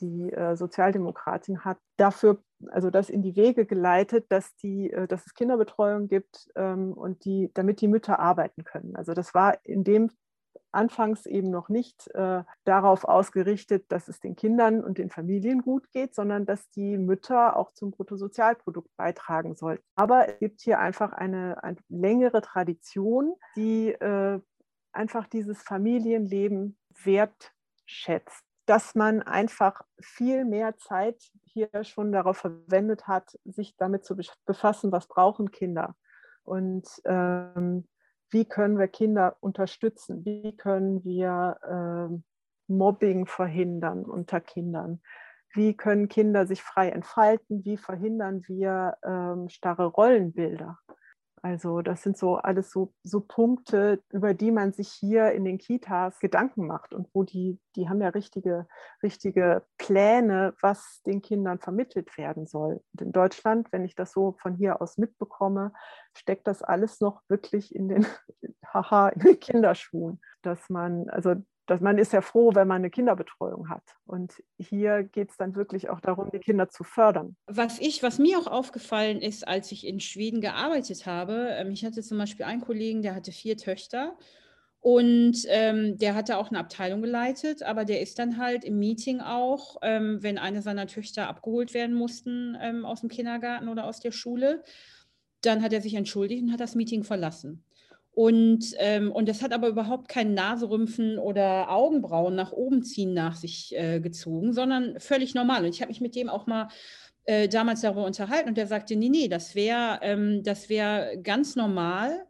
die 0.00 0.32
äh, 0.32 0.56
Sozialdemokratin, 0.56 1.64
hat 1.64 1.78
dafür, 1.96 2.42
also 2.70 2.90
das 2.90 3.10
in 3.10 3.22
die 3.22 3.36
Wege 3.36 3.66
geleitet, 3.66 4.26
dass, 4.30 4.54
die, 4.56 4.90
äh, 4.90 5.06
dass 5.06 5.26
es 5.26 5.34
Kinderbetreuung 5.34 6.08
gibt 6.08 6.48
ähm, 6.56 6.92
und 6.92 7.24
die, 7.24 7.50
damit 7.54 7.80
die 7.80 7.88
Mütter 7.88 8.18
arbeiten 8.18 8.64
können. 8.64 8.96
Also 8.96 9.14
das 9.14 9.34
war 9.34 9.58
in 9.64 9.84
dem 9.84 10.10
anfangs 10.72 11.26
eben 11.26 11.50
noch 11.50 11.68
nicht 11.68 12.08
äh, 12.14 12.42
darauf 12.64 13.04
ausgerichtet, 13.04 13.84
dass 13.90 14.08
es 14.08 14.20
den 14.20 14.36
Kindern 14.36 14.82
und 14.82 14.98
den 14.98 15.10
Familien 15.10 15.62
gut 15.62 15.90
geht, 15.90 16.14
sondern 16.14 16.46
dass 16.46 16.68
die 16.70 16.98
Mütter 16.98 17.56
auch 17.56 17.72
zum 17.72 17.90
Bruttosozialprodukt 17.90 18.90
beitragen 18.96 19.54
sollten. 19.54 19.84
Aber 19.94 20.28
es 20.28 20.38
gibt 20.38 20.60
hier 20.60 20.78
einfach 20.78 21.12
eine, 21.12 21.62
eine 21.62 21.76
längere 21.88 22.40
Tradition, 22.40 23.34
die 23.56 23.92
äh, 23.92 24.40
einfach 24.92 25.26
dieses 25.26 25.62
Familienleben 25.62 26.76
wertschätzt 27.04 28.44
dass 28.66 28.94
man 28.94 29.22
einfach 29.22 29.82
viel 30.00 30.44
mehr 30.44 30.76
Zeit 30.78 31.20
hier 31.44 31.68
schon 31.82 32.12
darauf 32.12 32.38
verwendet 32.38 33.08
hat, 33.08 33.38
sich 33.44 33.76
damit 33.76 34.04
zu 34.04 34.16
befassen, 34.46 34.92
was 34.92 35.08
brauchen 35.08 35.50
Kinder. 35.50 35.96
Und 36.44 36.88
ähm, 37.04 37.88
wie 38.32 38.46
können 38.46 38.78
wir 38.78 38.88
Kinder 38.88 39.36
unterstützen, 39.40 40.24
wie 40.24 40.56
können 40.56 41.04
wir 41.04 41.58
äh, 41.62 42.22
Mobbing 42.72 43.26
verhindern 43.26 44.04
unter 44.04 44.40
Kindern, 44.40 45.02
wie 45.54 45.76
können 45.76 46.08
Kinder 46.08 46.46
sich 46.46 46.62
frei 46.62 46.88
entfalten, 46.88 47.64
wie 47.64 47.76
verhindern 47.76 48.42
wir 48.46 48.96
ähm, 49.04 49.48
starre 49.50 49.84
Rollenbilder. 49.84 50.78
Also 51.44 51.82
das 51.82 52.02
sind 52.02 52.16
so 52.16 52.36
alles 52.36 52.70
so, 52.70 52.94
so 53.02 53.20
Punkte, 53.20 54.00
über 54.10 54.32
die 54.32 54.52
man 54.52 54.72
sich 54.72 54.88
hier 54.92 55.32
in 55.32 55.44
den 55.44 55.58
Kitas 55.58 56.20
Gedanken 56.20 56.68
macht 56.68 56.94
und 56.94 57.08
wo 57.12 57.24
die, 57.24 57.58
die 57.74 57.88
haben 57.88 58.00
ja 58.00 58.10
richtige, 58.10 58.68
richtige 59.02 59.64
Pläne, 59.76 60.54
was 60.62 61.02
den 61.04 61.20
Kindern 61.20 61.58
vermittelt 61.58 62.16
werden 62.16 62.46
soll. 62.46 62.80
Und 62.92 63.02
in 63.02 63.10
Deutschland, 63.10 63.72
wenn 63.72 63.84
ich 63.84 63.96
das 63.96 64.12
so 64.12 64.36
von 64.40 64.54
hier 64.54 64.80
aus 64.80 64.98
mitbekomme, 64.98 65.72
steckt 66.16 66.46
das 66.46 66.62
alles 66.62 67.00
noch 67.00 67.22
wirklich 67.28 67.74
in 67.74 67.88
den, 67.88 68.06
haha, 68.72 69.08
in 69.08 69.20
den 69.22 69.40
Kinderschuhen. 69.40 70.20
Dass 70.42 70.70
man, 70.70 71.08
also 71.10 71.34
dass 71.66 71.80
man 71.80 71.98
ist 71.98 72.12
ja 72.12 72.20
froh, 72.20 72.54
wenn 72.54 72.66
man 72.66 72.78
eine 72.78 72.90
Kinderbetreuung 72.90 73.68
hat. 73.68 73.84
Und 74.04 74.42
hier 74.58 75.04
geht 75.04 75.30
es 75.30 75.36
dann 75.36 75.54
wirklich 75.54 75.90
auch 75.90 76.00
darum, 76.00 76.30
die 76.32 76.38
Kinder 76.38 76.68
zu 76.68 76.84
fördern. 76.84 77.36
Was 77.46 77.78
ich, 77.78 78.02
was 78.02 78.18
mir 78.18 78.38
auch 78.38 78.46
aufgefallen 78.46 79.20
ist, 79.20 79.46
als 79.46 79.70
ich 79.72 79.86
in 79.86 80.00
Schweden 80.00 80.40
gearbeitet 80.40 81.06
habe, 81.06 81.48
ähm, 81.50 81.70
ich 81.70 81.84
hatte 81.84 82.02
zum 82.02 82.18
Beispiel 82.18 82.46
einen 82.46 82.60
Kollegen, 82.60 83.02
der 83.02 83.14
hatte 83.14 83.32
vier 83.32 83.56
Töchter 83.56 84.16
und 84.80 85.44
ähm, 85.46 85.96
der 85.96 86.16
hatte 86.16 86.36
auch 86.36 86.48
eine 86.48 86.58
Abteilung 86.58 87.02
geleitet, 87.02 87.62
aber 87.62 87.84
der 87.84 88.00
ist 88.00 88.18
dann 88.18 88.36
halt 88.36 88.64
im 88.64 88.80
Meeting 88.80 89.20
auch, 89.20 89.76
ähm, 89.82 90.20
wenn 90.22 90.38
eine 90.38 90.60
seiner 90.60 90.88
Töchter 90.88 91.28
abgeholt 91.28 91.72
werden 91.72 91.94
mussten 91.94 92.56
ähm, 92.60 92.84
aus 92.84 93.00
dem 93.00 93.08
Kindergarten 93.08 93.68
oder 93.68 93.84
aus 93.84 94.00
der 94.00 94.10
Schule, 94.10 94.64
dann 95.40 95.62
hat 95.62 95.72
er 95.72 95.80
sich 95.80 95.94
entschuldigt 95.94 96.42
und 96.42 96.52
hat 96.52 96.58
das 96.58 96.74
Meeting 96.74 97.04
verlassen. 97.04 97.64
Und, 98.14 98.74
ähm, 98.78 99.10
und 99.10 99.26
das 99.26 99.40
hat 99.42 99.52
aber 99.52 99.68
überhaupt 99.68 100.08
kein 100.08 100.34
Naserümpfen 100.34 101.18
oder 101.18 101.70
Augenbrauen 101.70 102.34
nach 102.34 102.52
oben 102.52 102.82
ziehen 102.82 103.14
nach 103.14 103.36
sich 103.36 103.74
äh, 103.74 104.00
gezogen, 104.00 104.52
sondern 104.52 105.00
völlig 105.00 105.34
normal. 105.34 105.64
Und 105.64 105.70
ich 105.70 105.80
habe 105.80 105.90
mich 105.90 106.02
mit 106.02 106.14
dem 106.14 106.28
auch 106.28 106.46
mal 106.46 106.68
äh, 107.24 107.48
damals 107.48 107.80
darüber 107.80 108.04
unterhalten 108.04 108.50
und 108.50 108.58
der 108.58 108.66
sagte, 108.66 108.96
nee, 108.96 109.08
nee, 109.08 109.28
das 109.28 109.54
wäre 109.54 110.00
ähm, 110.02 110.42
wär 110.44 111.16
ganz 111.22 111.56
normal, 111.56 112.26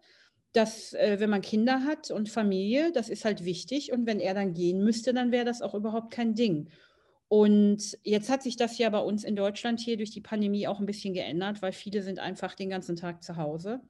dass 0.53 0.93
äh, 0.93 1.17
wenn 1.19 1.31
man 1.31 1.41
Kinder 1.41 1.85
hat 1.85 2.11
und 2.13 2.29
Familie, 2.29 2.93
das 2.93 3.09
ist 3.09 3.25
halt 3.25 3.45
wichtig. 3.45 3.93
Und 3.93 4.07
wenn 4.07 4.21
er 4.21 4.35
dann 4.35 4.55
gehen 4.55 4.85
müsste, 4.85 5.13
dann 5.13 5.33
wäre 5.33 5.45
das 5.45 5.63
auch 5.63 5.75
überhaupt 5.75 6.13
kein 6.13 6.35
Ding. 6.35 6.69
Und 7.29 7.99
jetzt 8.05 8.29
hat 8.29 8.43
sich 8.43 8.57
das 8.57 8.77
ja 8.77 8.91
bei 8.91 8.99
uns 8.99 9.25
in 9.25 9.35
Deutschland 9.35 9.81
hier 9.81 9.97
durch 9.97 10.11
die 10.11 10.21
Pandemie 10.21 10.69
auch 10.69 10.79
ein 10.79 10.87
bisschen 10.87 11.15
geändert, 11.15 11.63
weil 11.63 11.73
viele 11.73 12.03
sind 12.03 12.19
einfach 12.19 12.55
den 12.55 12.69
ganzen 12.69 12.95
Tag 12.95 13.23
zu 13.23 13.37
Hause. 13.37 13.81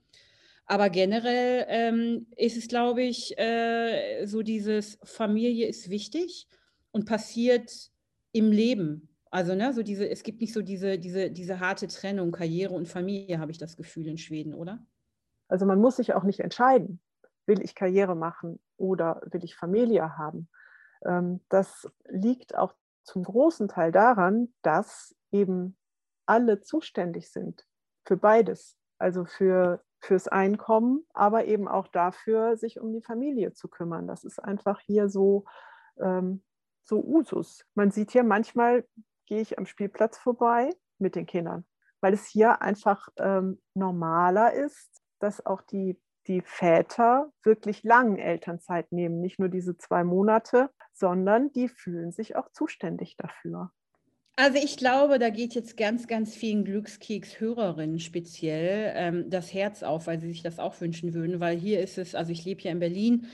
Aber 0.67 0.91
generell 0.91 1.67
ähm, 1.69 2.27
ist 2.37 2.57
es, 2.57 2.69
glaube 2.69 3.03
ich, 3.03 3.37
äh, 3.39 4.25
so 4.27 4.43
dieses 4.43 4.99
Familie 5.03 5.67
ist 5.69 5.91
wichtig 5.91 6.49
und 6.93 7.07
passiert 7.07 7.91
im 8.33 8.51
Leben. 8.51 9.09
Also, 9.31 9.55
ne, 9.55 9.73
so 9.73 9.83
diese, 9.83 10.09
es 10.09 10.23
gibt 10.23 10.41
nicht 10.41 10.53
so 10.53 10.63
diese, 10.63 10.99
diese, 10.99 11.31
diese 11.31 11.61
harte 11.61 11.89
Trennung, 11.89 12.33
Karriere 12.33 12.75
und 12.75 12.89
Familie, 12.89 13.39
habe 13.39 13.51
ich 13.51 13.59
das 13.59 13.77
Gefühl 13.77 14.07
in 14.07 14.19
Schweden, 14.19 14.55
oder? 14.55 14.85
Also 15.49 15.67
man 15.67 15.81
muss 15.81 15.97
sich 15.97 16.15
auch 16.15 16.23
nicht 16.23 16.41
entscheiden, 16.41 17.01
will 17.45 17.63
ich 17.63 17.75
Karriere 17.75 18.17
machen 18.17 18.59
oder 18.79 19.21
will 19.31 19.45
ich 19.45 19.55
Familie 19.55 20.17
haben. 20.17 20.49
Ähm, 21.05 21.41
das 21.49 21.87
liegt 22.09 22.57
auch 22.57 22.75
zum 23.05 23.23
großen 23.25 23.69
Teil 23.69 23.93
daran, 23.93 24.53
dass 24.63 25.15
eben 25.31 25.77
alle 26.25 26.61
zuständig 26.61 27.31
sind 27.31 27.67
für 28.05 28.17
beides. 28.17 28.79
Also 28.99 29.25
für 29.25 29.83
fürs 30.03 30.29
Einkommen, 30.29 31.07
aber 31.15 31.45
eben 31.45 31.69
auch 31.69 31.87
dafür, 31.89 32.57
sich 32.57 32.81
um 32.81 32.93
die 32.93 33.03
Familie 33.03 33.53
zu 33.53 33.69
kümmern. 33.69 34.07
Das 34.07 34.25
ist 34.25 34.39
einfach 34.41 34.81
hier 34.81 35.09
so, 35.09 35.45
ähm, 36.01 36.43
so 36.83 37.01
Usus. 37.03 37.65
Man 37.75 37.93
sieht 37.93 38.11
hier 38.11 38.25
manchmal, 38.25 38.85
gehe 39.27 39.41
ich 39.41 39.59
am 39.59 39.67
Spielplatz 39.67 40.19
vorbei 40.19 40.71
mit 40.99 41.15
den 41.15 41.27
Kindern, 41.27 41.65
weil 42.01 42.13
es 42.15 42.27
hier 42.27 42.63
einfach 42.63 43.09
ähm, 43.17 43.63
normaler 43.75 44.53
ist, 44.53 45.03
dass 45.21 45.47
auch 45.47 45.63
die, 45.63 46.01
die 46.27 46.41
Väter 46.41 47.33
wirklich 47.45 47.85
lang 47.85 48.19
Elternzeit 48.19 48.91
nehmen, 48.91 49.21
nicht 49.21 49.39
nur 49.39 49.49
diese 49.49 49.77
zwei 49.79 50.03
Monate, 50.03 50.71
sondern 50.93 51.53
die 51.53 51.69
fühlen 51.69 52.11
sich 52.11 52.35
auch 52.35 52.51
zuständig 52.51 53.17
dafür. 53.17 53.71
Also 54.37 54.59
ich 54.59 54.77
glaube, 54.77 55.19
da 55.19 55.29
geht 55.29 55.55
jetzt 55.55 55.77
ganz, 55.77 56.07
ganz 56.07 56.35
vielen 56.35 56.65
Glückskeks-Hörerinnen 56.65 58.01
speziell 58.01 58.93
ähm, 58.97 59.31
das 59.31 59.53
Herz 59.53 59.83
auf, 59.83 60.07
weil 60.07 60.21
sie 60.21 60.29
sich 60.29 60.43
das 60.43 60.59
auch 60.59 60.81
wünschen 60.81 61.13
würden, 61.13 61.39
weil 61.39 61.59
hier 61.59 61.81
ist 61.81 61.99
es, 61.99 62.15
also 62.15 62.33
ich 62.33 62.45
lebe 62.45 62.63
hier 62.63 62.71
in 62.71 62.79
Berlin 62.79 63.27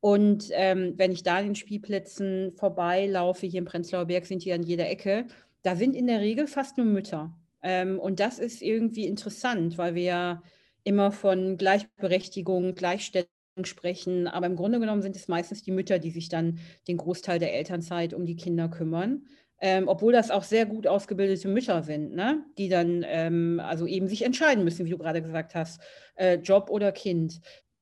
und 0.00 0.48
ähm, 0.52 0.94
wenn 0.96 1.12
ich 1.12 1.22
da 1.22 1.38
an 1.38 1.44
den 1.46 1.54
Spielplätzen 1.54 2.52
vorbeilaufe, 2.52 3.46
hier 3.46 3.58
im 3.58 3.64
Prenzlauer 3.64 4.06
Berg 4.06 4.26
sind 4.26 4.44
die 4.44 4.52
an 4.52 4.62
jeder 4.62 4.88
Ecke, 4.88 5.26
da 5.62 5.76
sind 5.76 5.94
in 5.96 6.06
der 6.06 6.20
Regel 6.20 6.46
fast 6.46 6.78
nur 6.78 6.86
Mütter. 6.86 7.36
Ähm, 7.62 7.98
und 7.98 8.20
das 8.20 8.38
ist 8.38 8.62
irgendwie 8.62 9.06
interessant, 9.06 9.76
weil 9.76 9.94
wir 9.94 10.02
ja 10.02 10.42
immer 10.84 11.10
von 11.10 11.56
Gleichberechtigung, 11.56 12.74
Gleichstellung 12.74 13.28
sprechen, 13.64 14.28
aber 14.28 14.46
im 14.46 14.56
Grunde 14.56 14.78
genommen 14.78 15.02
sind 15.02 15.16
es 15.16 15.26
meistens 15.26 15.62
die 15.62 15.72
Mütter, 15.72 15.98
die 15.98 16.12
sich 16.12 16.28
dann 16.28 16.60
den 16.86 16.96
Großteil 16.96 17.40
der 17.40 17.54
Elternzeit 17.54 18.14
um 18.14 18.24
die 18.24 18.36
Kinder 18.36 18.68
kümmern. 18.68 19.26
Ähm, 19.60 19.88
obwohl 19.88 20.12
das 20.12 20.30
auch 20.30 20.44
sehr 20.44 20.66
gut 20.66 20.86
ausgebildete 20.86 21.48
Mütter 21.48 21.82
sind, 21.82 22.14
ne? 22.14 22.44
die 22.58 22.68
dann 22.68 23.04
ähm, 23.04 23.60
also 23.60 23.86
eben 23.86 24.06
sich 24.06 24.22
entscheiden 24.22 24.62
müssen, 24.62 24.86
wie 24.86 24.90
du 24.90 24.98
gerade 24.98 25.20
gesagt 25.20 25.56
hast, 25.56 25.80
äh, 26.14 26.36
Job 26.36 26.70
oder 26.70 26.92
Kind. 26.92 27.40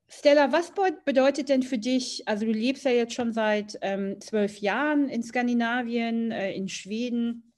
Stella, 0.09 0.51
was 0.53 0.73
bedeutet 1.05 1.49
denn 1.49 1.63
für 1.63 1.77
dich, 1.77 2.27
also 2.27 2.45
du 2.45 2.51
lebst 2.51 2.85
ja 2.85 2.91
jetzt 2.91 3.13
schon 3.13 3.33
seit 3.33 3.77
ähm, 3.81 4.19
zwölf 4.21 4.57
Jahren 4.59 5.09
in 5.09 5.21
Skandinavien, 5.21 6.31
äh, 6.31 6.53
in 6.53 6.69
Schweden, 6.69 7.53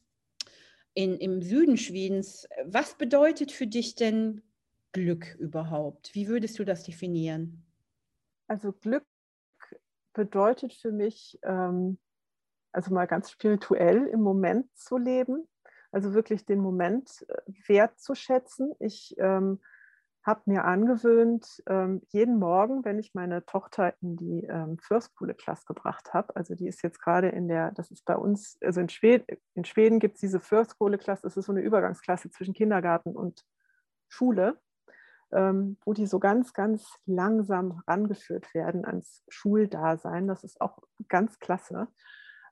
in, 0.96 1.16
im 1.18 1.42
Süden 1.42 1.78
Schwedens. 1.78 2.48
Was 2.66 2.98
bedeutet 2.98 3.52
für 3.52 3.68
dich 3.68 3.96
denn 3.96 4.42
Glück 4.92 5.36
überhaupt? 5.40 6.14
Wie 6.16 6.28
würdest 6.28 6.58
du 6.58 6.66
das 6.66 6.84
definieren? 6.84 7.64
Also 8.48 8.74
Glück 8.74 9.06
bedeutet 10.14 10.74
für 10.74 10.92
mich, 10.92 11.38
ähm, 11.44 12.00
also 12.72 12.94
mal 12.94 13.08
ganz 13.08 13.32
spirituell 13.32 14.08
im 14.08 14.22
Moment 14.22 14.68
zu 14.78 14.98
leben, 14.98 15.48
also 15.92 16.14
wirklich 16.14 16.46
den 16.46 16.60
Moment 16.60 17.26
äh, 17.28 17.52
wertzuschätzen. 17.68 18.74
Ich 18.80 19.16
ähm, 19.18 19.60
habe 20.24 20.42
mir 20.46 20.66
angewöhnt, 20.66 21.64
ähm, 21.68 22.02
jeden 22.10 22.38
Morgen, 22.38 22.86
wenn 22.86 23.00
ich 23.00 23.14
meine 23.14 23.46
Tochter 23.46 23.94
in 24.02 24.16
die 24.16 24.46
ähm, 24.46 24.78
First-Schule-Klasse 24.80 25.66
gebracht 25.66 26.14
habe, 26.14 26.36
also 26.36 26.56
die 26.56 26.68
ist 26.68 26.84
jetzt 26.84 27.02
gerade 27.02 27.30
in 27.30 27.48
der, 27.48 27.72
das 27.72 27.90
ist 27.90 28.06
bei 28.06 28.16
uns, 28.16 28.58
also 28.62 28.82
in 28.82 28.90
Schweden, 28.90 29.26
in 29.56 29.66
Schweden 29.66 30.00
gibt 30.00 30.16
es 30.16 30.22
diese 30.22 30.40
First-Schule-Klasse, 30.40 31.24
das 31.24 31.38
ist 31.38 31.46
so 31.46 31.52
eine 31.52 31.62
Übergangsklasse 31.62 32.30
zwischen 32.30 32.54
Kindergarten 32.54 33.16
und 33.16 33.44
Schule, 34.10 34.60
ähm, 35.32 35.78
wo 35.86 35.94
die 35.94 36.06
so 36.06 36.20
ganz, 36.20 36.54
ganz 36.54 36.88
langsam 37.06 37.82
rangeführt 37.88 38.54
werden 38.54 38.86
ans 38.86 39.24
Schuldasein. 39.30 40.28
Das 40.28 40.44
ist 40.44 40.60
auch 40.60 40.80
ganz 41.08 41.40
klasse. 41.40 41.88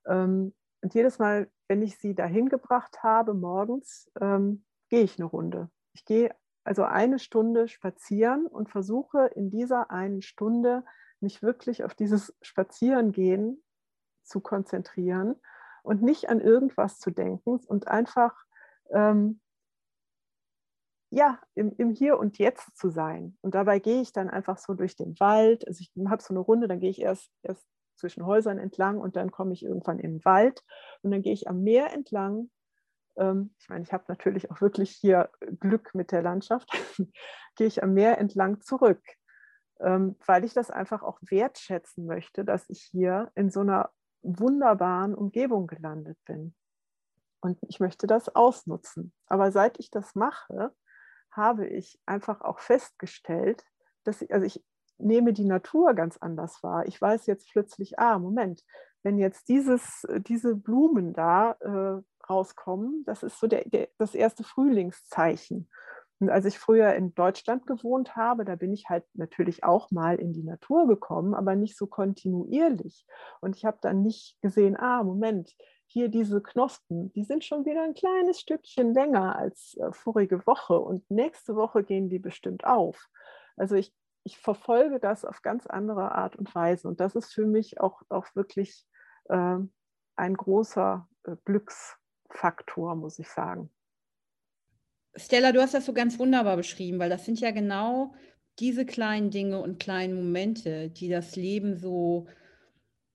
Und 0.07 0.93
jedes 0.93 1.19
Mal, 1.19 1.49
wenn 1.67 1.81
ich 1.81 1.97
sie 1.97 2.15
dahin 2.15 2.49
gebracht 2.49 3.03
habe, 3.03 3.33
morgens, 3.33 4.09
gehe 4.15 5.03
ich 5.03 5.19
eine 5.19 5.25
Runde. 5.25 5.69
Ich 5.93 6.05
gehe 6.05 6.33
also 6.63 6.83
eine 6.83 7.17
Stunde 7.19 7.67
spazieren 7.67 8.45
und 8.45 8.69
versuche 8.69 9.27
in 9.35 9.49
dieser 9.49 9.89
einen 9.89 10.21
Stunde 10.21 10.83
mich 11.19 11.41
wirklich 11.41 11.83
auf 11.83 11.95
dieses 11.95 12.35
Spazierengehen 12.41 13.63
zu 14.23 14.41
konzentrieren 14.41 15.35
und 15.83 16.03
nicht 16.03 16.29
an 16.29 16.41
irgendwas 16.41 16.99
zu 16.99 17.11
denken 17.11 17.61
und 17.65 17.87
einfach 17.87 18.35
ähm, 18.91 19.39
ja, 21.09 21.39
im, 21.55 21.71
im 21.77 21.91
Hier 21.91 22.19
und 22.19 22.37
Jetzt 22.37 22.77
zu 22.77 22.89
sein. 22.89 23.37
Und 23.41 23.55
dabei 23.55 23.79
gehe 23.79 24.01
ich 24.01 24.11
dann 24.11 24.29
einfach 24.29 24.57
so 24.57 24.73
durch 24.73 24.97
den 24.97 25.17
Wald. 25.19 25.65
Also 25.65 25.81
ich 25.81 25.91
habe 26.09 26.21
so 26.21 26.33
eine 26.33 26.39
Runde, 26.39 26.67
dann 26.67 26.81
gehe 26.81 26.89
ich 26.89 27.01
erst, 27.01 27.31
erst 27.43 27.65
zwischen 27.97 28.25
Häusern 28.25 28.59
entlang 28.59 28.99
und 28.99 29.15
dann 29.15 29.31
komme 29.31 29.53
ich 29.53 29.63
irgendwann 29.63 29.99
in 29.99 30.13
den 30.13 30.25
Wald 30.25 30.63
und 31.01 31.11
dann 31.11 31.21
gehe 31.21 31.33
ich 31.33 31.47
am 31.47 31.63
Meer 31.63 31.93
entlang 31.93 32.49
ähm, 33.17 33.53
ich 33.59 33.67
meine, 33.69 33.83
ich 33.83 33.91
habe 33.91 34.05
natürlich 34.07 34.49
auch 34.51 34.61
wirklich 34.61 34.91
hier 34.91 35.29
Glück 35.59 35.93
mit 35.93 36.11
der 36.11 36.21
Landschaft, 36.21 36.69
gehe 37.55 37.67
ich 37.67 37.83
am 37.83 37.93
Meer 37.93 38.17
entlang 38.19 38.61
zurück, 38.61 39.01
ähm, 39.79 40.15
weil 40.25 40.43
ich 40.43 40.53
das 40.53 40.71
einfach 40.71 41.03
auch 41.03 41.19
wertschätzen 41.21 42.05
möchte, 42.05 42.45
dass 42.45 42.69
ich 42.69 42.81
hier 42.83 43.31
in 43.35 43.49
so 43.49 43.61
einer 43.61 43.91
wunderbaren 44.21 45.15
Umgebung 45.15 45.67
gelandet 45.67 46.17
bin. 46.25 46.55
Und 47.41 47.59
ich 47.67 47.79
möchte 47.79 48.07
das 48.07 48.35
ausnutzen. 48.35 49.13
Aber 49.27 49.51
seit 49.51 49.79
ich 49.79 49.91
das 49.91 50.15
mache, 50.15 50.73
habe 51.31 51.67
ich 51.67 51.99
einfach 52.05 52.41
auch 52.41 52.59
festgestellt, 52.59 53.63
dass 54.03 54.21
ich, 54.21 54.33
also 54.33 54.45
ich 54.45 54.63
nehme 54.97 55.33
die 55.33 55.45
Natur 55.45 55.93
ganz 55.93 56.17
anders 56.17 56.61
wahr. 56.63 56.85
Ich 56.87 57.01
weiß 57.01 57.25
jetzt 57.27 57.49
plötzlich, 57.51 57.99
ah, 57.99 58.19
Moment, 58.19 58.63
wenn 59.03 59.17
jetzt 59.17 59.47
dieses, 59.49 60.05
diese 60.27 60.55
Blumen 60.55 61.13
da 61.13 61.51
äh, 61.59 62.01
rauskommen. 62.29 63.03
Das 63.05 63.23
ist 63.23 63.39
so 63.39 63.47
der, 63.47 63.63
der, 63.65 63.89
das 63.97 64.15
erste 64.15 64.43
Frühlingszeichen. 64.43 65.69
Und 66.19 66.29
als 66.29 66.45
ich 66.45 66.57
früher 66.57 66.95
in 66.95 67.13
Deutschland 67.13 67.67
gewohnt 67.67 68.15
habe, 68.15 68.43
da 68.43 68.55
bin 68.55 68.73
ich 68.73 68.89
halt 68.89 69.03
natürlich 69.13 69.63
auch 69.63 69.91
mal 69.91 70.15
in 70.15 70.33
die 70.33 70.43
Natur 70.43 70.87
gekommen, 70.87 71.35
aber 71.35 71.55
nicht 71.55 71.77
so 71.77 71.85
kontinuierlich. 71.85 73.05
Und 73.39 73.55
ich 73.55 73.65
habe 73.65 73.77
dann 73.81 74.01
nicht 74.01 74.35
gesehen, 74.41 74.75
ah, 74.77 75.03
Moment, 75.03 75.55
hier 75.85 76.09
diese 76.09 76.41
Knospen, 76.41 77.13
die 77.13 77.23
sind 77.23 77.45
schon 77.45 77.65
wieder 77.65 77.83
ein 77.83 77.93
kleines 77.93 78.39
Stückchen 78.39 78.93
länger 78.93 79.37
als 79.37 79.77
äh, 79.79 79.91
vorige 79.93 80.45
Woche 80.47 80.77
und 80.79 81.09
nächste 81.09 81.55
Woche 81.55 81.83
gehen 81.83 82.09
die 82.09 82.19
bestimmt 82.19 82.65
auf. 82.65 83.07
Also 83.55 83.75
ich, 83.75 83.93
ich 84.27 84.37
verfolge 84.37 84.99
das 84.99 85.23
auf 85.23 85.41
ganz 85.41 85.67
andere 85.67 86.11
Art 86.11 86.35
und 86.35 86.53
Weise. 86.53 86.89
Und 86.89 86.99
das 86.99 87.15
ist 87.15 87.33
für 87.33 87.45
mich 87.45 87.79
auch, 87.79 88.01
auch 88.09 88.27
wirklich 88.35 88.85
äh, 89.29 89.57
ein 90.17 90.33
großer 90.33 91.07
äh, 91.23 91.37
Glücks, 91.45 91.97
Faktor, 92.29 92.95
muss 92.95 93.19
ich 93.19 93.29
sagen. 93.29 93.69
Stella, 95.15 95.53
du 95.53 95.61
hast 95.61 95.73
das 95.73 95.85
so 95.85 95.93
ganz 95.93 96.19
wunderbar 96.19 96.57
beschrieben, 96.57 96.99
weil 96.99 97.09
das 97.09 97.23
sind 97.23 97.39
ja 97.39 97.51
genau 97.51 98.13
diese 98.59 98.85
kleinen 98.85 99.31
Dinge 99.31 99.61
und 99.61 99.79
kleinen 99.79 100.13
Momente, 100.13 100.89
die 100.89 101.07
das 101.07 101.37
Leben 101.37 101.77
so, 101.77 102.27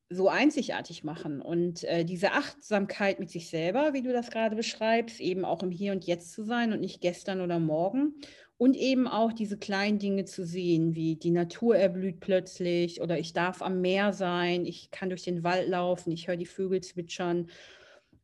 so 0.08 0.30
einzigartig 0.30 1.04
machen. 1.04 1.42
Und 1.42 1.84
äh, 1.84 2.06
diese 2.06 2.32
Achtsamkeit 2.32 3.20
mit 3.20 3.28
sich 3.28 3.50
selber, 3.50 3.92
wie 3.92 4.02
du 4.02 4.14
das 4.14 4.30
gerade 4.30 4.56
beschreibst, 4.56 5.20
eben 5.20 5.44
auch 5.44 5.62
im 5.62 5.70
Hier 5.70 5.92
und 5.92 6.06
Jetzt 6.06 6.32
zu 6.32 6.42
sein 6.42 6.72
und 6.72 6.80
nicht 6.80 7.02
gestern 7.02 7.42
oder 7.42 7.58
morgen. 7.58 8.14
Und 8.62 8.76
eben 8.76 9.08
auch 9.08 9.32
diese 9.32 9.58
kleinen 9.58 9.98
Dinge 9.98 10.24
zu 10.24 10.44
sehen, 10.44 10.94
wie 10.94 11.16
die 11.16 11.32
Natur 11.32 11.74
erblüht 11.74 12.20
plötzlich 12.20 13.00
oder 13.00 13.18
ich 13.18 13.32
darf 13.32 13.60
am 13.60 13.80
Meer 13.80 14.12
sein, 14.12 14.66
ich 14.66 14.92
kann 14.92 15.08
durch 15.08 15.24
den 15.24 15.42
Wald 15.42 15.68
laufen, 15.68 16.12
ich 16.12 16.28
höre 16.28 16.36
die 16.36 16.46
Vögel 16.46 16.80
zwitschern 16.80 17.48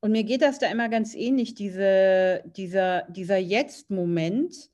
und 0.00 0.12
mir 0.12 0.22
geht 0.22 0.42
das 0.42 0.58
da 0.58 0.70
immer 0.70 0.88
ganz 0.88 1.14
ähnlich, 1.14 1.54
diese, 1.54 2.42
dieser, 2.56 3.02
dieser 3.08 3.38
Jetzt-Moment, 3.38 4.70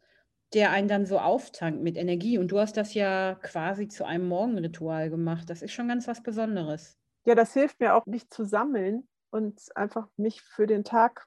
der 0.52 0.70
einen 0.70 0.88
dann 0.88 1.06
so 1.06 1.18
auftankt 1.18 1.82
mit 1.82 1.96
Energie. 1.96 2.36
Und 2.36 2.48
du 2.48 2.58
hast 2.58 2.76
das 2.76 2.94
ja 2.94 3.34
quasi 3.36 3.88
zu 3.88 4.04
einem 4.04 4.28
Morgenritual 4.28 5.08
gemacht. 5.08 5.48
Das 5.48 5.62
ist 5.62 5.72
schon 5.72 5.88
ganz 5.88 6.06
was 6.06 6.22
Besonderes. 6.22 6.98
Ja, 7.24 7.34
das 7.34 7.54
hilft 7.54 7.80
mir 7.80 7.94
auch, 7.94 8.04
mich 8.04 8.28
zu 8.28 8.44
sammeln 8.44 9.08
und 9.30 9.58
einfach 9.74 10.08
mich 10.16 10.42
für 10.42 10.66
den 10.66 10.84
Tag 10.84 11.26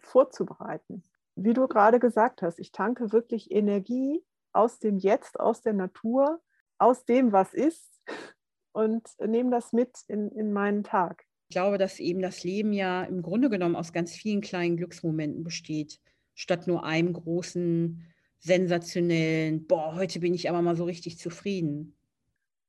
vorzubereiten. 0.00 1.02
Wie 1.40 1.52
du 1.52 1.68
gerade 1.68 2.00
gesagt 2.00 2.42
hast, 2.42 2.58
ich 2.58 2.72
tanke 2.72 3.12
wirklich 3.12 3.52
Energie 3.52 4.24
aus 4.52 4.80
dem 4.80 4.98
Jetzt, 4.98 5.38
aus 5.38 5.60
der 5.60 5.72
Natur, 5.72 6.40
aus 6.78 7.04
dem, 7.04 7.30
was 7.30 7.54
ist 7.54 8.02
und 8.72 9.08
nehme 9.24 9.52
das 9.52 9.72
mit 9.72 9.98
in, 10.08 10.32
in 10.32 10.52
meinen 10.52 10.82
Tag. 10.82 11.24
Ich 11.48 11.54
glaube, 11.54 11.78
dass 11.78 12.00
eben 12.00 12.20
das 12.20 12.42
Leben 12.42 12.72
ja 12.72 13.04
im 13.04 13.22
Grunde 13.22 13.50
genommen 13.50 13.76
aus 13.76 13.92
ganz 13.92 14.14
vielen 14.14 14.40
kleinen 14.40 14.76
Glücksmomenten 14.76 15.44
besteht, 15.44 16.00
statt 16.34 16.66
nur 16.66 16.84
einem 16.84 17.12
großen, 17.12 18.04
sensationellen, 18.40 19.66
boah, 19.66 19.94
heute 19.94 20.18
bin 20.18 20.34
ich 20.34 20.48
aber 20.48 20.60
mal 20.60 20.76
so 20.76 20.84
richtig 20.84 21.18
zufrieden. 21.18 21.96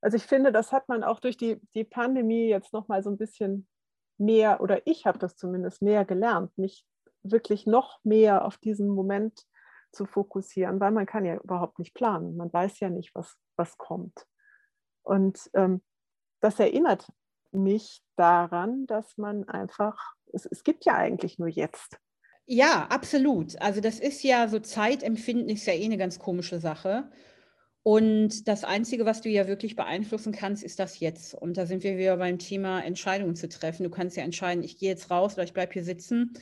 Also 0.02 0.16
ich 0.16 0.24
finde, 0.24 0.52
das 0.52 0.72
hat 0.72 0.88
man 0.90 1.04
auch 1.04 1.20
durch 1.20 1.38
die, 1.38 1.60
die 1.74 1.84
Pandemie 1.84 2.48
jetzt 2.48 2.72
nochmal 2.72 3.02
so 3.04 3.10
ein 3.10 3.18
bisschen 3.18 3.68
mehr, 4.18 4.62
oder 4.62 4.86
ich 4.86 5.06
habe 5.06 5.18
das 5.18 5.36
zumindest 5.36 5.82
mehr 5.82 6.06
gelernt, 6.06 6.56
mich 6.58 6.86
wirklich 7.24 7.66
noch 7.66 8.00
mehr 8.04 8.46
auf 8.46 8.58
diesen 8.58 8.88
Moment 8.88 9.46
zu 9.92 10.06
fokussieren, 10.06 10.80
weil 10.80 10.92
man 10.92 11.06
kann 11.06 11.26
ja 11.26 11.38
überhaupt 11.38 11.80
nicht 11.80 11.94
planen. 11.94 12.38
Man 12.38 12.52
weiß 12.52 12.80
ja 12.80 12.90
nicht, 12.90 13.14
was, 13.16 13.36
was 13.56 13.78
kommt. 13.78 14.26
Und 15.04 15.50
ähm, 15.54 15.82
das 16.42 16.60
erinnert 16.60 17.12
mich 17.52 18.02
daran, 18.16 18.86
dass 18.86 19.18
man 19.18 19.48
einfach, 19.50 20.14
es, 20.32 20.46
es 20.46 20.64
gibt 20.64 20.86
ja 20.86 20.96
eigentlich 20.96 21.40
nur 21.40 21.48
jetzt. 21.48 21.98
Ja, 22.46 22.88
absolut. 22.90 23.60
Also 23.62 23.82
das 23.82 24.00
ist 24.00 24.24
ja 24.24 24.48
so 24.48 24.60
Zeitempfinden 24.60 25.50
ist 25.50 25.66
ja 25.66 25.74
eh 25.74 25.86
eine 25.86 25.98
ganz 25.98 26.20
komische 26.20 26.60
Sache. 26.60 27.10
Und 27.84 28.48
das 28.48 28.64
Einzige, 28.64 29.06
was 29.06 29.22
du 29.22 29.30
ja 29.30 29.48
wirklich 29.48 29.76
beeinflussen 29.76 30.34
kannst, 30.34 30.64
ist 30.64 30.80
das 30.80 31.00
jetzt. 31.00 31.34
Und 31.34 31.58
da 31.58 31.66
sind 31.66 31.84
wir 31.84 31.98
wieder 31.98 32.18
beim 32.18 32.38
Thema 32.38 32.82
Entscheidungen 32.82 33.36
zu 33.36 33.48
treffen. 33.50 33.84
Du 33.84 33.90
kannst 33.90 34.18
ja 34.18 34.24
entscheiden, 34.24 34.64
ich 34.64 34.78
gehe 34.78 34.90
jetzt 34.90 35.10
raus 35.10 35.34
oder 35.34 35.44
ich 35.44 35.54
bleibe 35.54 35.74
hier 35.74 35.84
sitzen. 35.84 36.34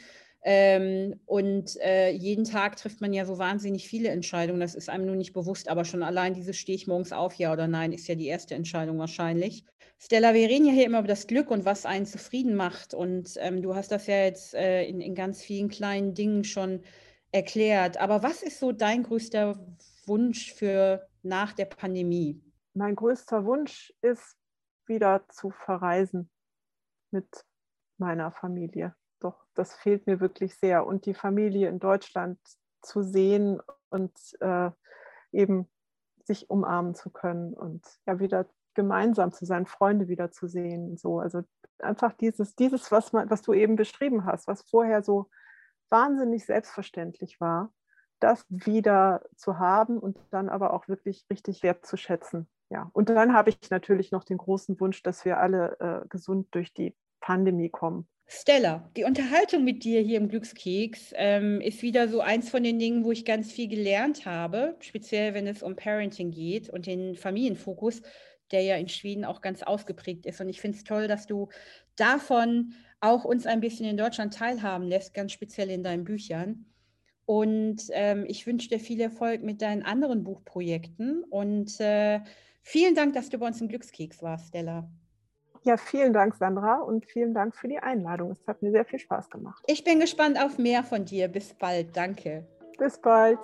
Ähm, 0.43 1.19
und 1.25 1.75
äh, 1.81 2.11
jeden 2.11 2.45
Tag 2.45 2.77
trifft 2.77 3.01
man 3.01 3.11
ja 3.11 3.25
so 3.25 3.37
wahnsinnig 3.37 3.87
viele 3.87 4.09
Entscheidungen. 4.09 4.59
Das 4.59 4.75
ist 4.75 4.89
einem 4.89 5.05
nur 5.05 5.15
nicht 5.15 5.33
bewusst, 5.33 5.67
aber 5.67 5.83
schon 5.83 6.03
allein 6.03 6.33
dieses 6.33 6.57
stehe 6.57 6.75
ich 6.75 6.87
morgens 6.87 7.11
auf, 7.11 7.33
ja 7.35 7.51
oder 7.51 7.67
nein, 7.67 7.91
ist 7.91 8.07
ja 8.07 8.15
die 8.15 8.27
erste 8.27 8.55
Entscheidung 8.55 8.99
wahrscheinlich. 8.99 9.65
Stella, 9.99 10.33
wir 10.33 10.47
reden 10.47 10.65
ja 10.65 10.73
hier 10.73 10.85
immer 10.85 10.99
über 10.99 11.07
das 11.07 11.27
Glück 11.27 11.49
und 11.49 11.65
was 11.65 11.85
einen 11.85 12.05
zufrieden 12.05 12.55
macht. 12.55 12.93
Und 12.93 13.33
ähm, 13.37 13.61
du 13.61 13.75
hast 13.75 13.91
das 13.91 14.07
ja 14.07 14.23
jetzt 14.23 14.53
äh, 14.53 14.85
in, 14.85 15.01
in 15.01 15.15
ganz 15.15 15.41
vielen 15.41 15.69
kleinen 15.69 16.13
Dingen 16.13 16.43
schon 16.43 16.81
erklärt. 17.31 17.97
Aber 17.97 18.21
was 18.21 18.43
ist 18.43 18.59
so 18.59 18.71
dein 18.71 19.03
größter 19.03 19.59
Wunsch 20.05 20.53
für 20.53 21.07
nach 21.23 21.53
der 21.53 21.65
Pandemie? 21.65 22.41
Mein 22.73 22.95
größter 22.95 23.43
Wunsch 23.43 23.93
ist, 24.01 24.37
wieder 24.85 25.25
zu 25.27 25.49
verreisen 25.49 26.29
mit 27.11 27.27
meiner 27.97 28.31
Familie 28.31 28.95
doch, 29.19 29.45
das 29.53 29.75
fehlt 29.75 30.07
mir 30.07 30.19
wirklich 30.19 30.55
sehr. 30.55 30.85
Und 30.85 31.05
die 31.05 31.13
Familie 31.13 31.69
in 31.69 31.79
Deutschland 31.79 32.39
zu 32.81 33.03
sehen 33.03 33.59
und 33.89 34.11
äh, 34.39 34.71
eben 35.31 35.67
sich 36.23 36.49
umarmen 36.49 36.95
zu 36.95 37.09
können 37.09 37.53
und 37.53 37.85
ja 38.05 38.19
wieder 38.19 38.47
gemeinsam 38.73 39.31
zu 39.31 39.45
sein, 39.45 39.65
Freunde 39.65 40.07
wieder 40.07 40.31
zu 40.31 40.47
sehen. 40.47 40.97
So. 40.97 41.19
Also 41.19 41.43
einfach 41.79 42.13
dieses, 42.13 42.55
dieses 42.55 42.91
was, 42.91 43.13
man, 43.13 43.29
was 43.29 43.41
du 43.41 43.53
eben 43.53 43.75
beschrieben 43.75 44.25
hast, 44.25 44.47
was 44.47 44.61
vorher 44.69 45.03
so 45.03 45.29
wahnsinnig 45.89 46.45
selbstverständlich 46.45 47.39
war, 47.39 47.73
das 48.19 48.45
wieder 48.49 49.23
zu 49.35 49.57
haben 49.57 49.97
und 49.97 50.17
dann 50.31 50.49
aber 50.49 50.73
auch 50.73 50.87
wirklich 50.87 51.25
richtig 51.29 51.63
wertzuschätzen. 51.63 52.47
ja, 52.69 52.89
und 52.93 53.09
dann 53.09 53.33
habe 53.33 53.49
ich 53.49 53.69
natürlich 53.69 54.11
noch 54.11 54.23
den 54.23 54.37
großen 54.37 54.79
Wunsch, 54.79 55.01
dass 55.03 55.23
wir 55.25 55.39
alle 55.39 55.79
äh, 55.79 56.07
gesund 56.07 56.47
durch 56.51 56.73
die 56.73 56.95
Pandemie 57.19 57.69
kommen. 57.69 58.07
Stella, 58.29 58.91
die 58.97 59.05
Unterhaltung 59.05 59.63
mit 59.63 59.85
dir 59.85 60.01
hier 60.01 60.17
im 60.17 60.27
Glückskeks 60.27 61.13
ähm, 61.15 61.61
ist 61.61 61.81
wieder 61.81 62.09
so 62.09 62.19
eins 62.19 62.49
von 62.49 62.61
den 62.61 62.77
Dingen, 62.77 63.05
wo 63.05 63.11
ich 63.13 63.23
ganz 63.23 63.53
viel 63.53 63.69
gelernt 63.69 64.25
habe, 64.25 64.75
speziell 64.81 65.33
wenn 65.33 65.47
es 65.47 65.63
um 65.63 65.77
Parenting 65.77 66.31
geht 66.31 66.69
und 66.69 66.87
den 66.87 67.15
Familienfokus, 67.15 68.01
der 68.51 68.63
ja 68.63 68.75
in 68.75 68.89
Schweden 68.89 69.23
auch 69.23 69.39
ganz 69.39 69.63
ausgeprägt 69.63 70.25
ist. 70.25 70.41
Und 70.41 70.49
ich 70.49 70.59
finde 70.59 70.77
es 70.77 70.83
toll, 70.83 71.07
dass 71.07 71.25
du 71.25 71.47
davon 71.95 72.73
auch 72.99 73.23
uns 73.23 73.45
ein 73.45 73.61
bisschen 73.61 73.85
in 73.85 73.95
Deutschland 73.95 74.33
teilhaben 74.33 74.87
lässt, 74.87 75.13
ganz 75.13 75.31
speziell 75.31 75.69
in 75.69 75.83
deinen 75.83 76.03
Büchern. 76.03 76.65
Und 77.25 77.83
ähm, 77.91 78.25
ich 78.27 78.45
wünsche 78.45 78.67
dir 78.67 78.79
viel 78.79 78.99
Erfolg 78.99 79.41
mit 79.41 79.61
deinen 79.61 79.83
anderen 79.83 80.25
Buchprojekten 80.25 81.23
und 81.29 81.79
äh, 81.79 82.19
vielen 82.61 82.95
Dank, 82.95 83.13
dass 83.13 83.29
du 83.29 83.37
bei 83.37 83.47
uns 83.47 83.61
im 83.61 83.69
Glückskeks 83.69 84.21
warst, 84.21 84.49
Stella. 84.49 84.89
Ja, 85.67 85.75
vielen 85.75 86.13
Dank, 86.13 86.33
Sandra, 86.35 86.75
und 86.75 87.05
vielen 87.05 87.33
Dank 87.33 87.53
für 87.53 87.67
die 87.67 87.77
Einladung. 87.77 88.31
Es 88.31 88.47
hat 88.47 88.61
mir 88.61 88.71
sehr 88.71 88.85
viel 88.85 88.99
Spaß 88.99 89.29
gemacht. 89.29 89.61
Ich 89.67 89.83
bin 89.83 89.99
gespannt 89.99 90.41
auf 90.41 90.57
mehr 90.57 90.81
von 90.81 91.03
dir. 91.03 91.27
Bis 91.27 91.53
bald. 91.53 91.87
Danke. 91.93 92.47
Bis 92.77 92.97
bald. 92.97 93.37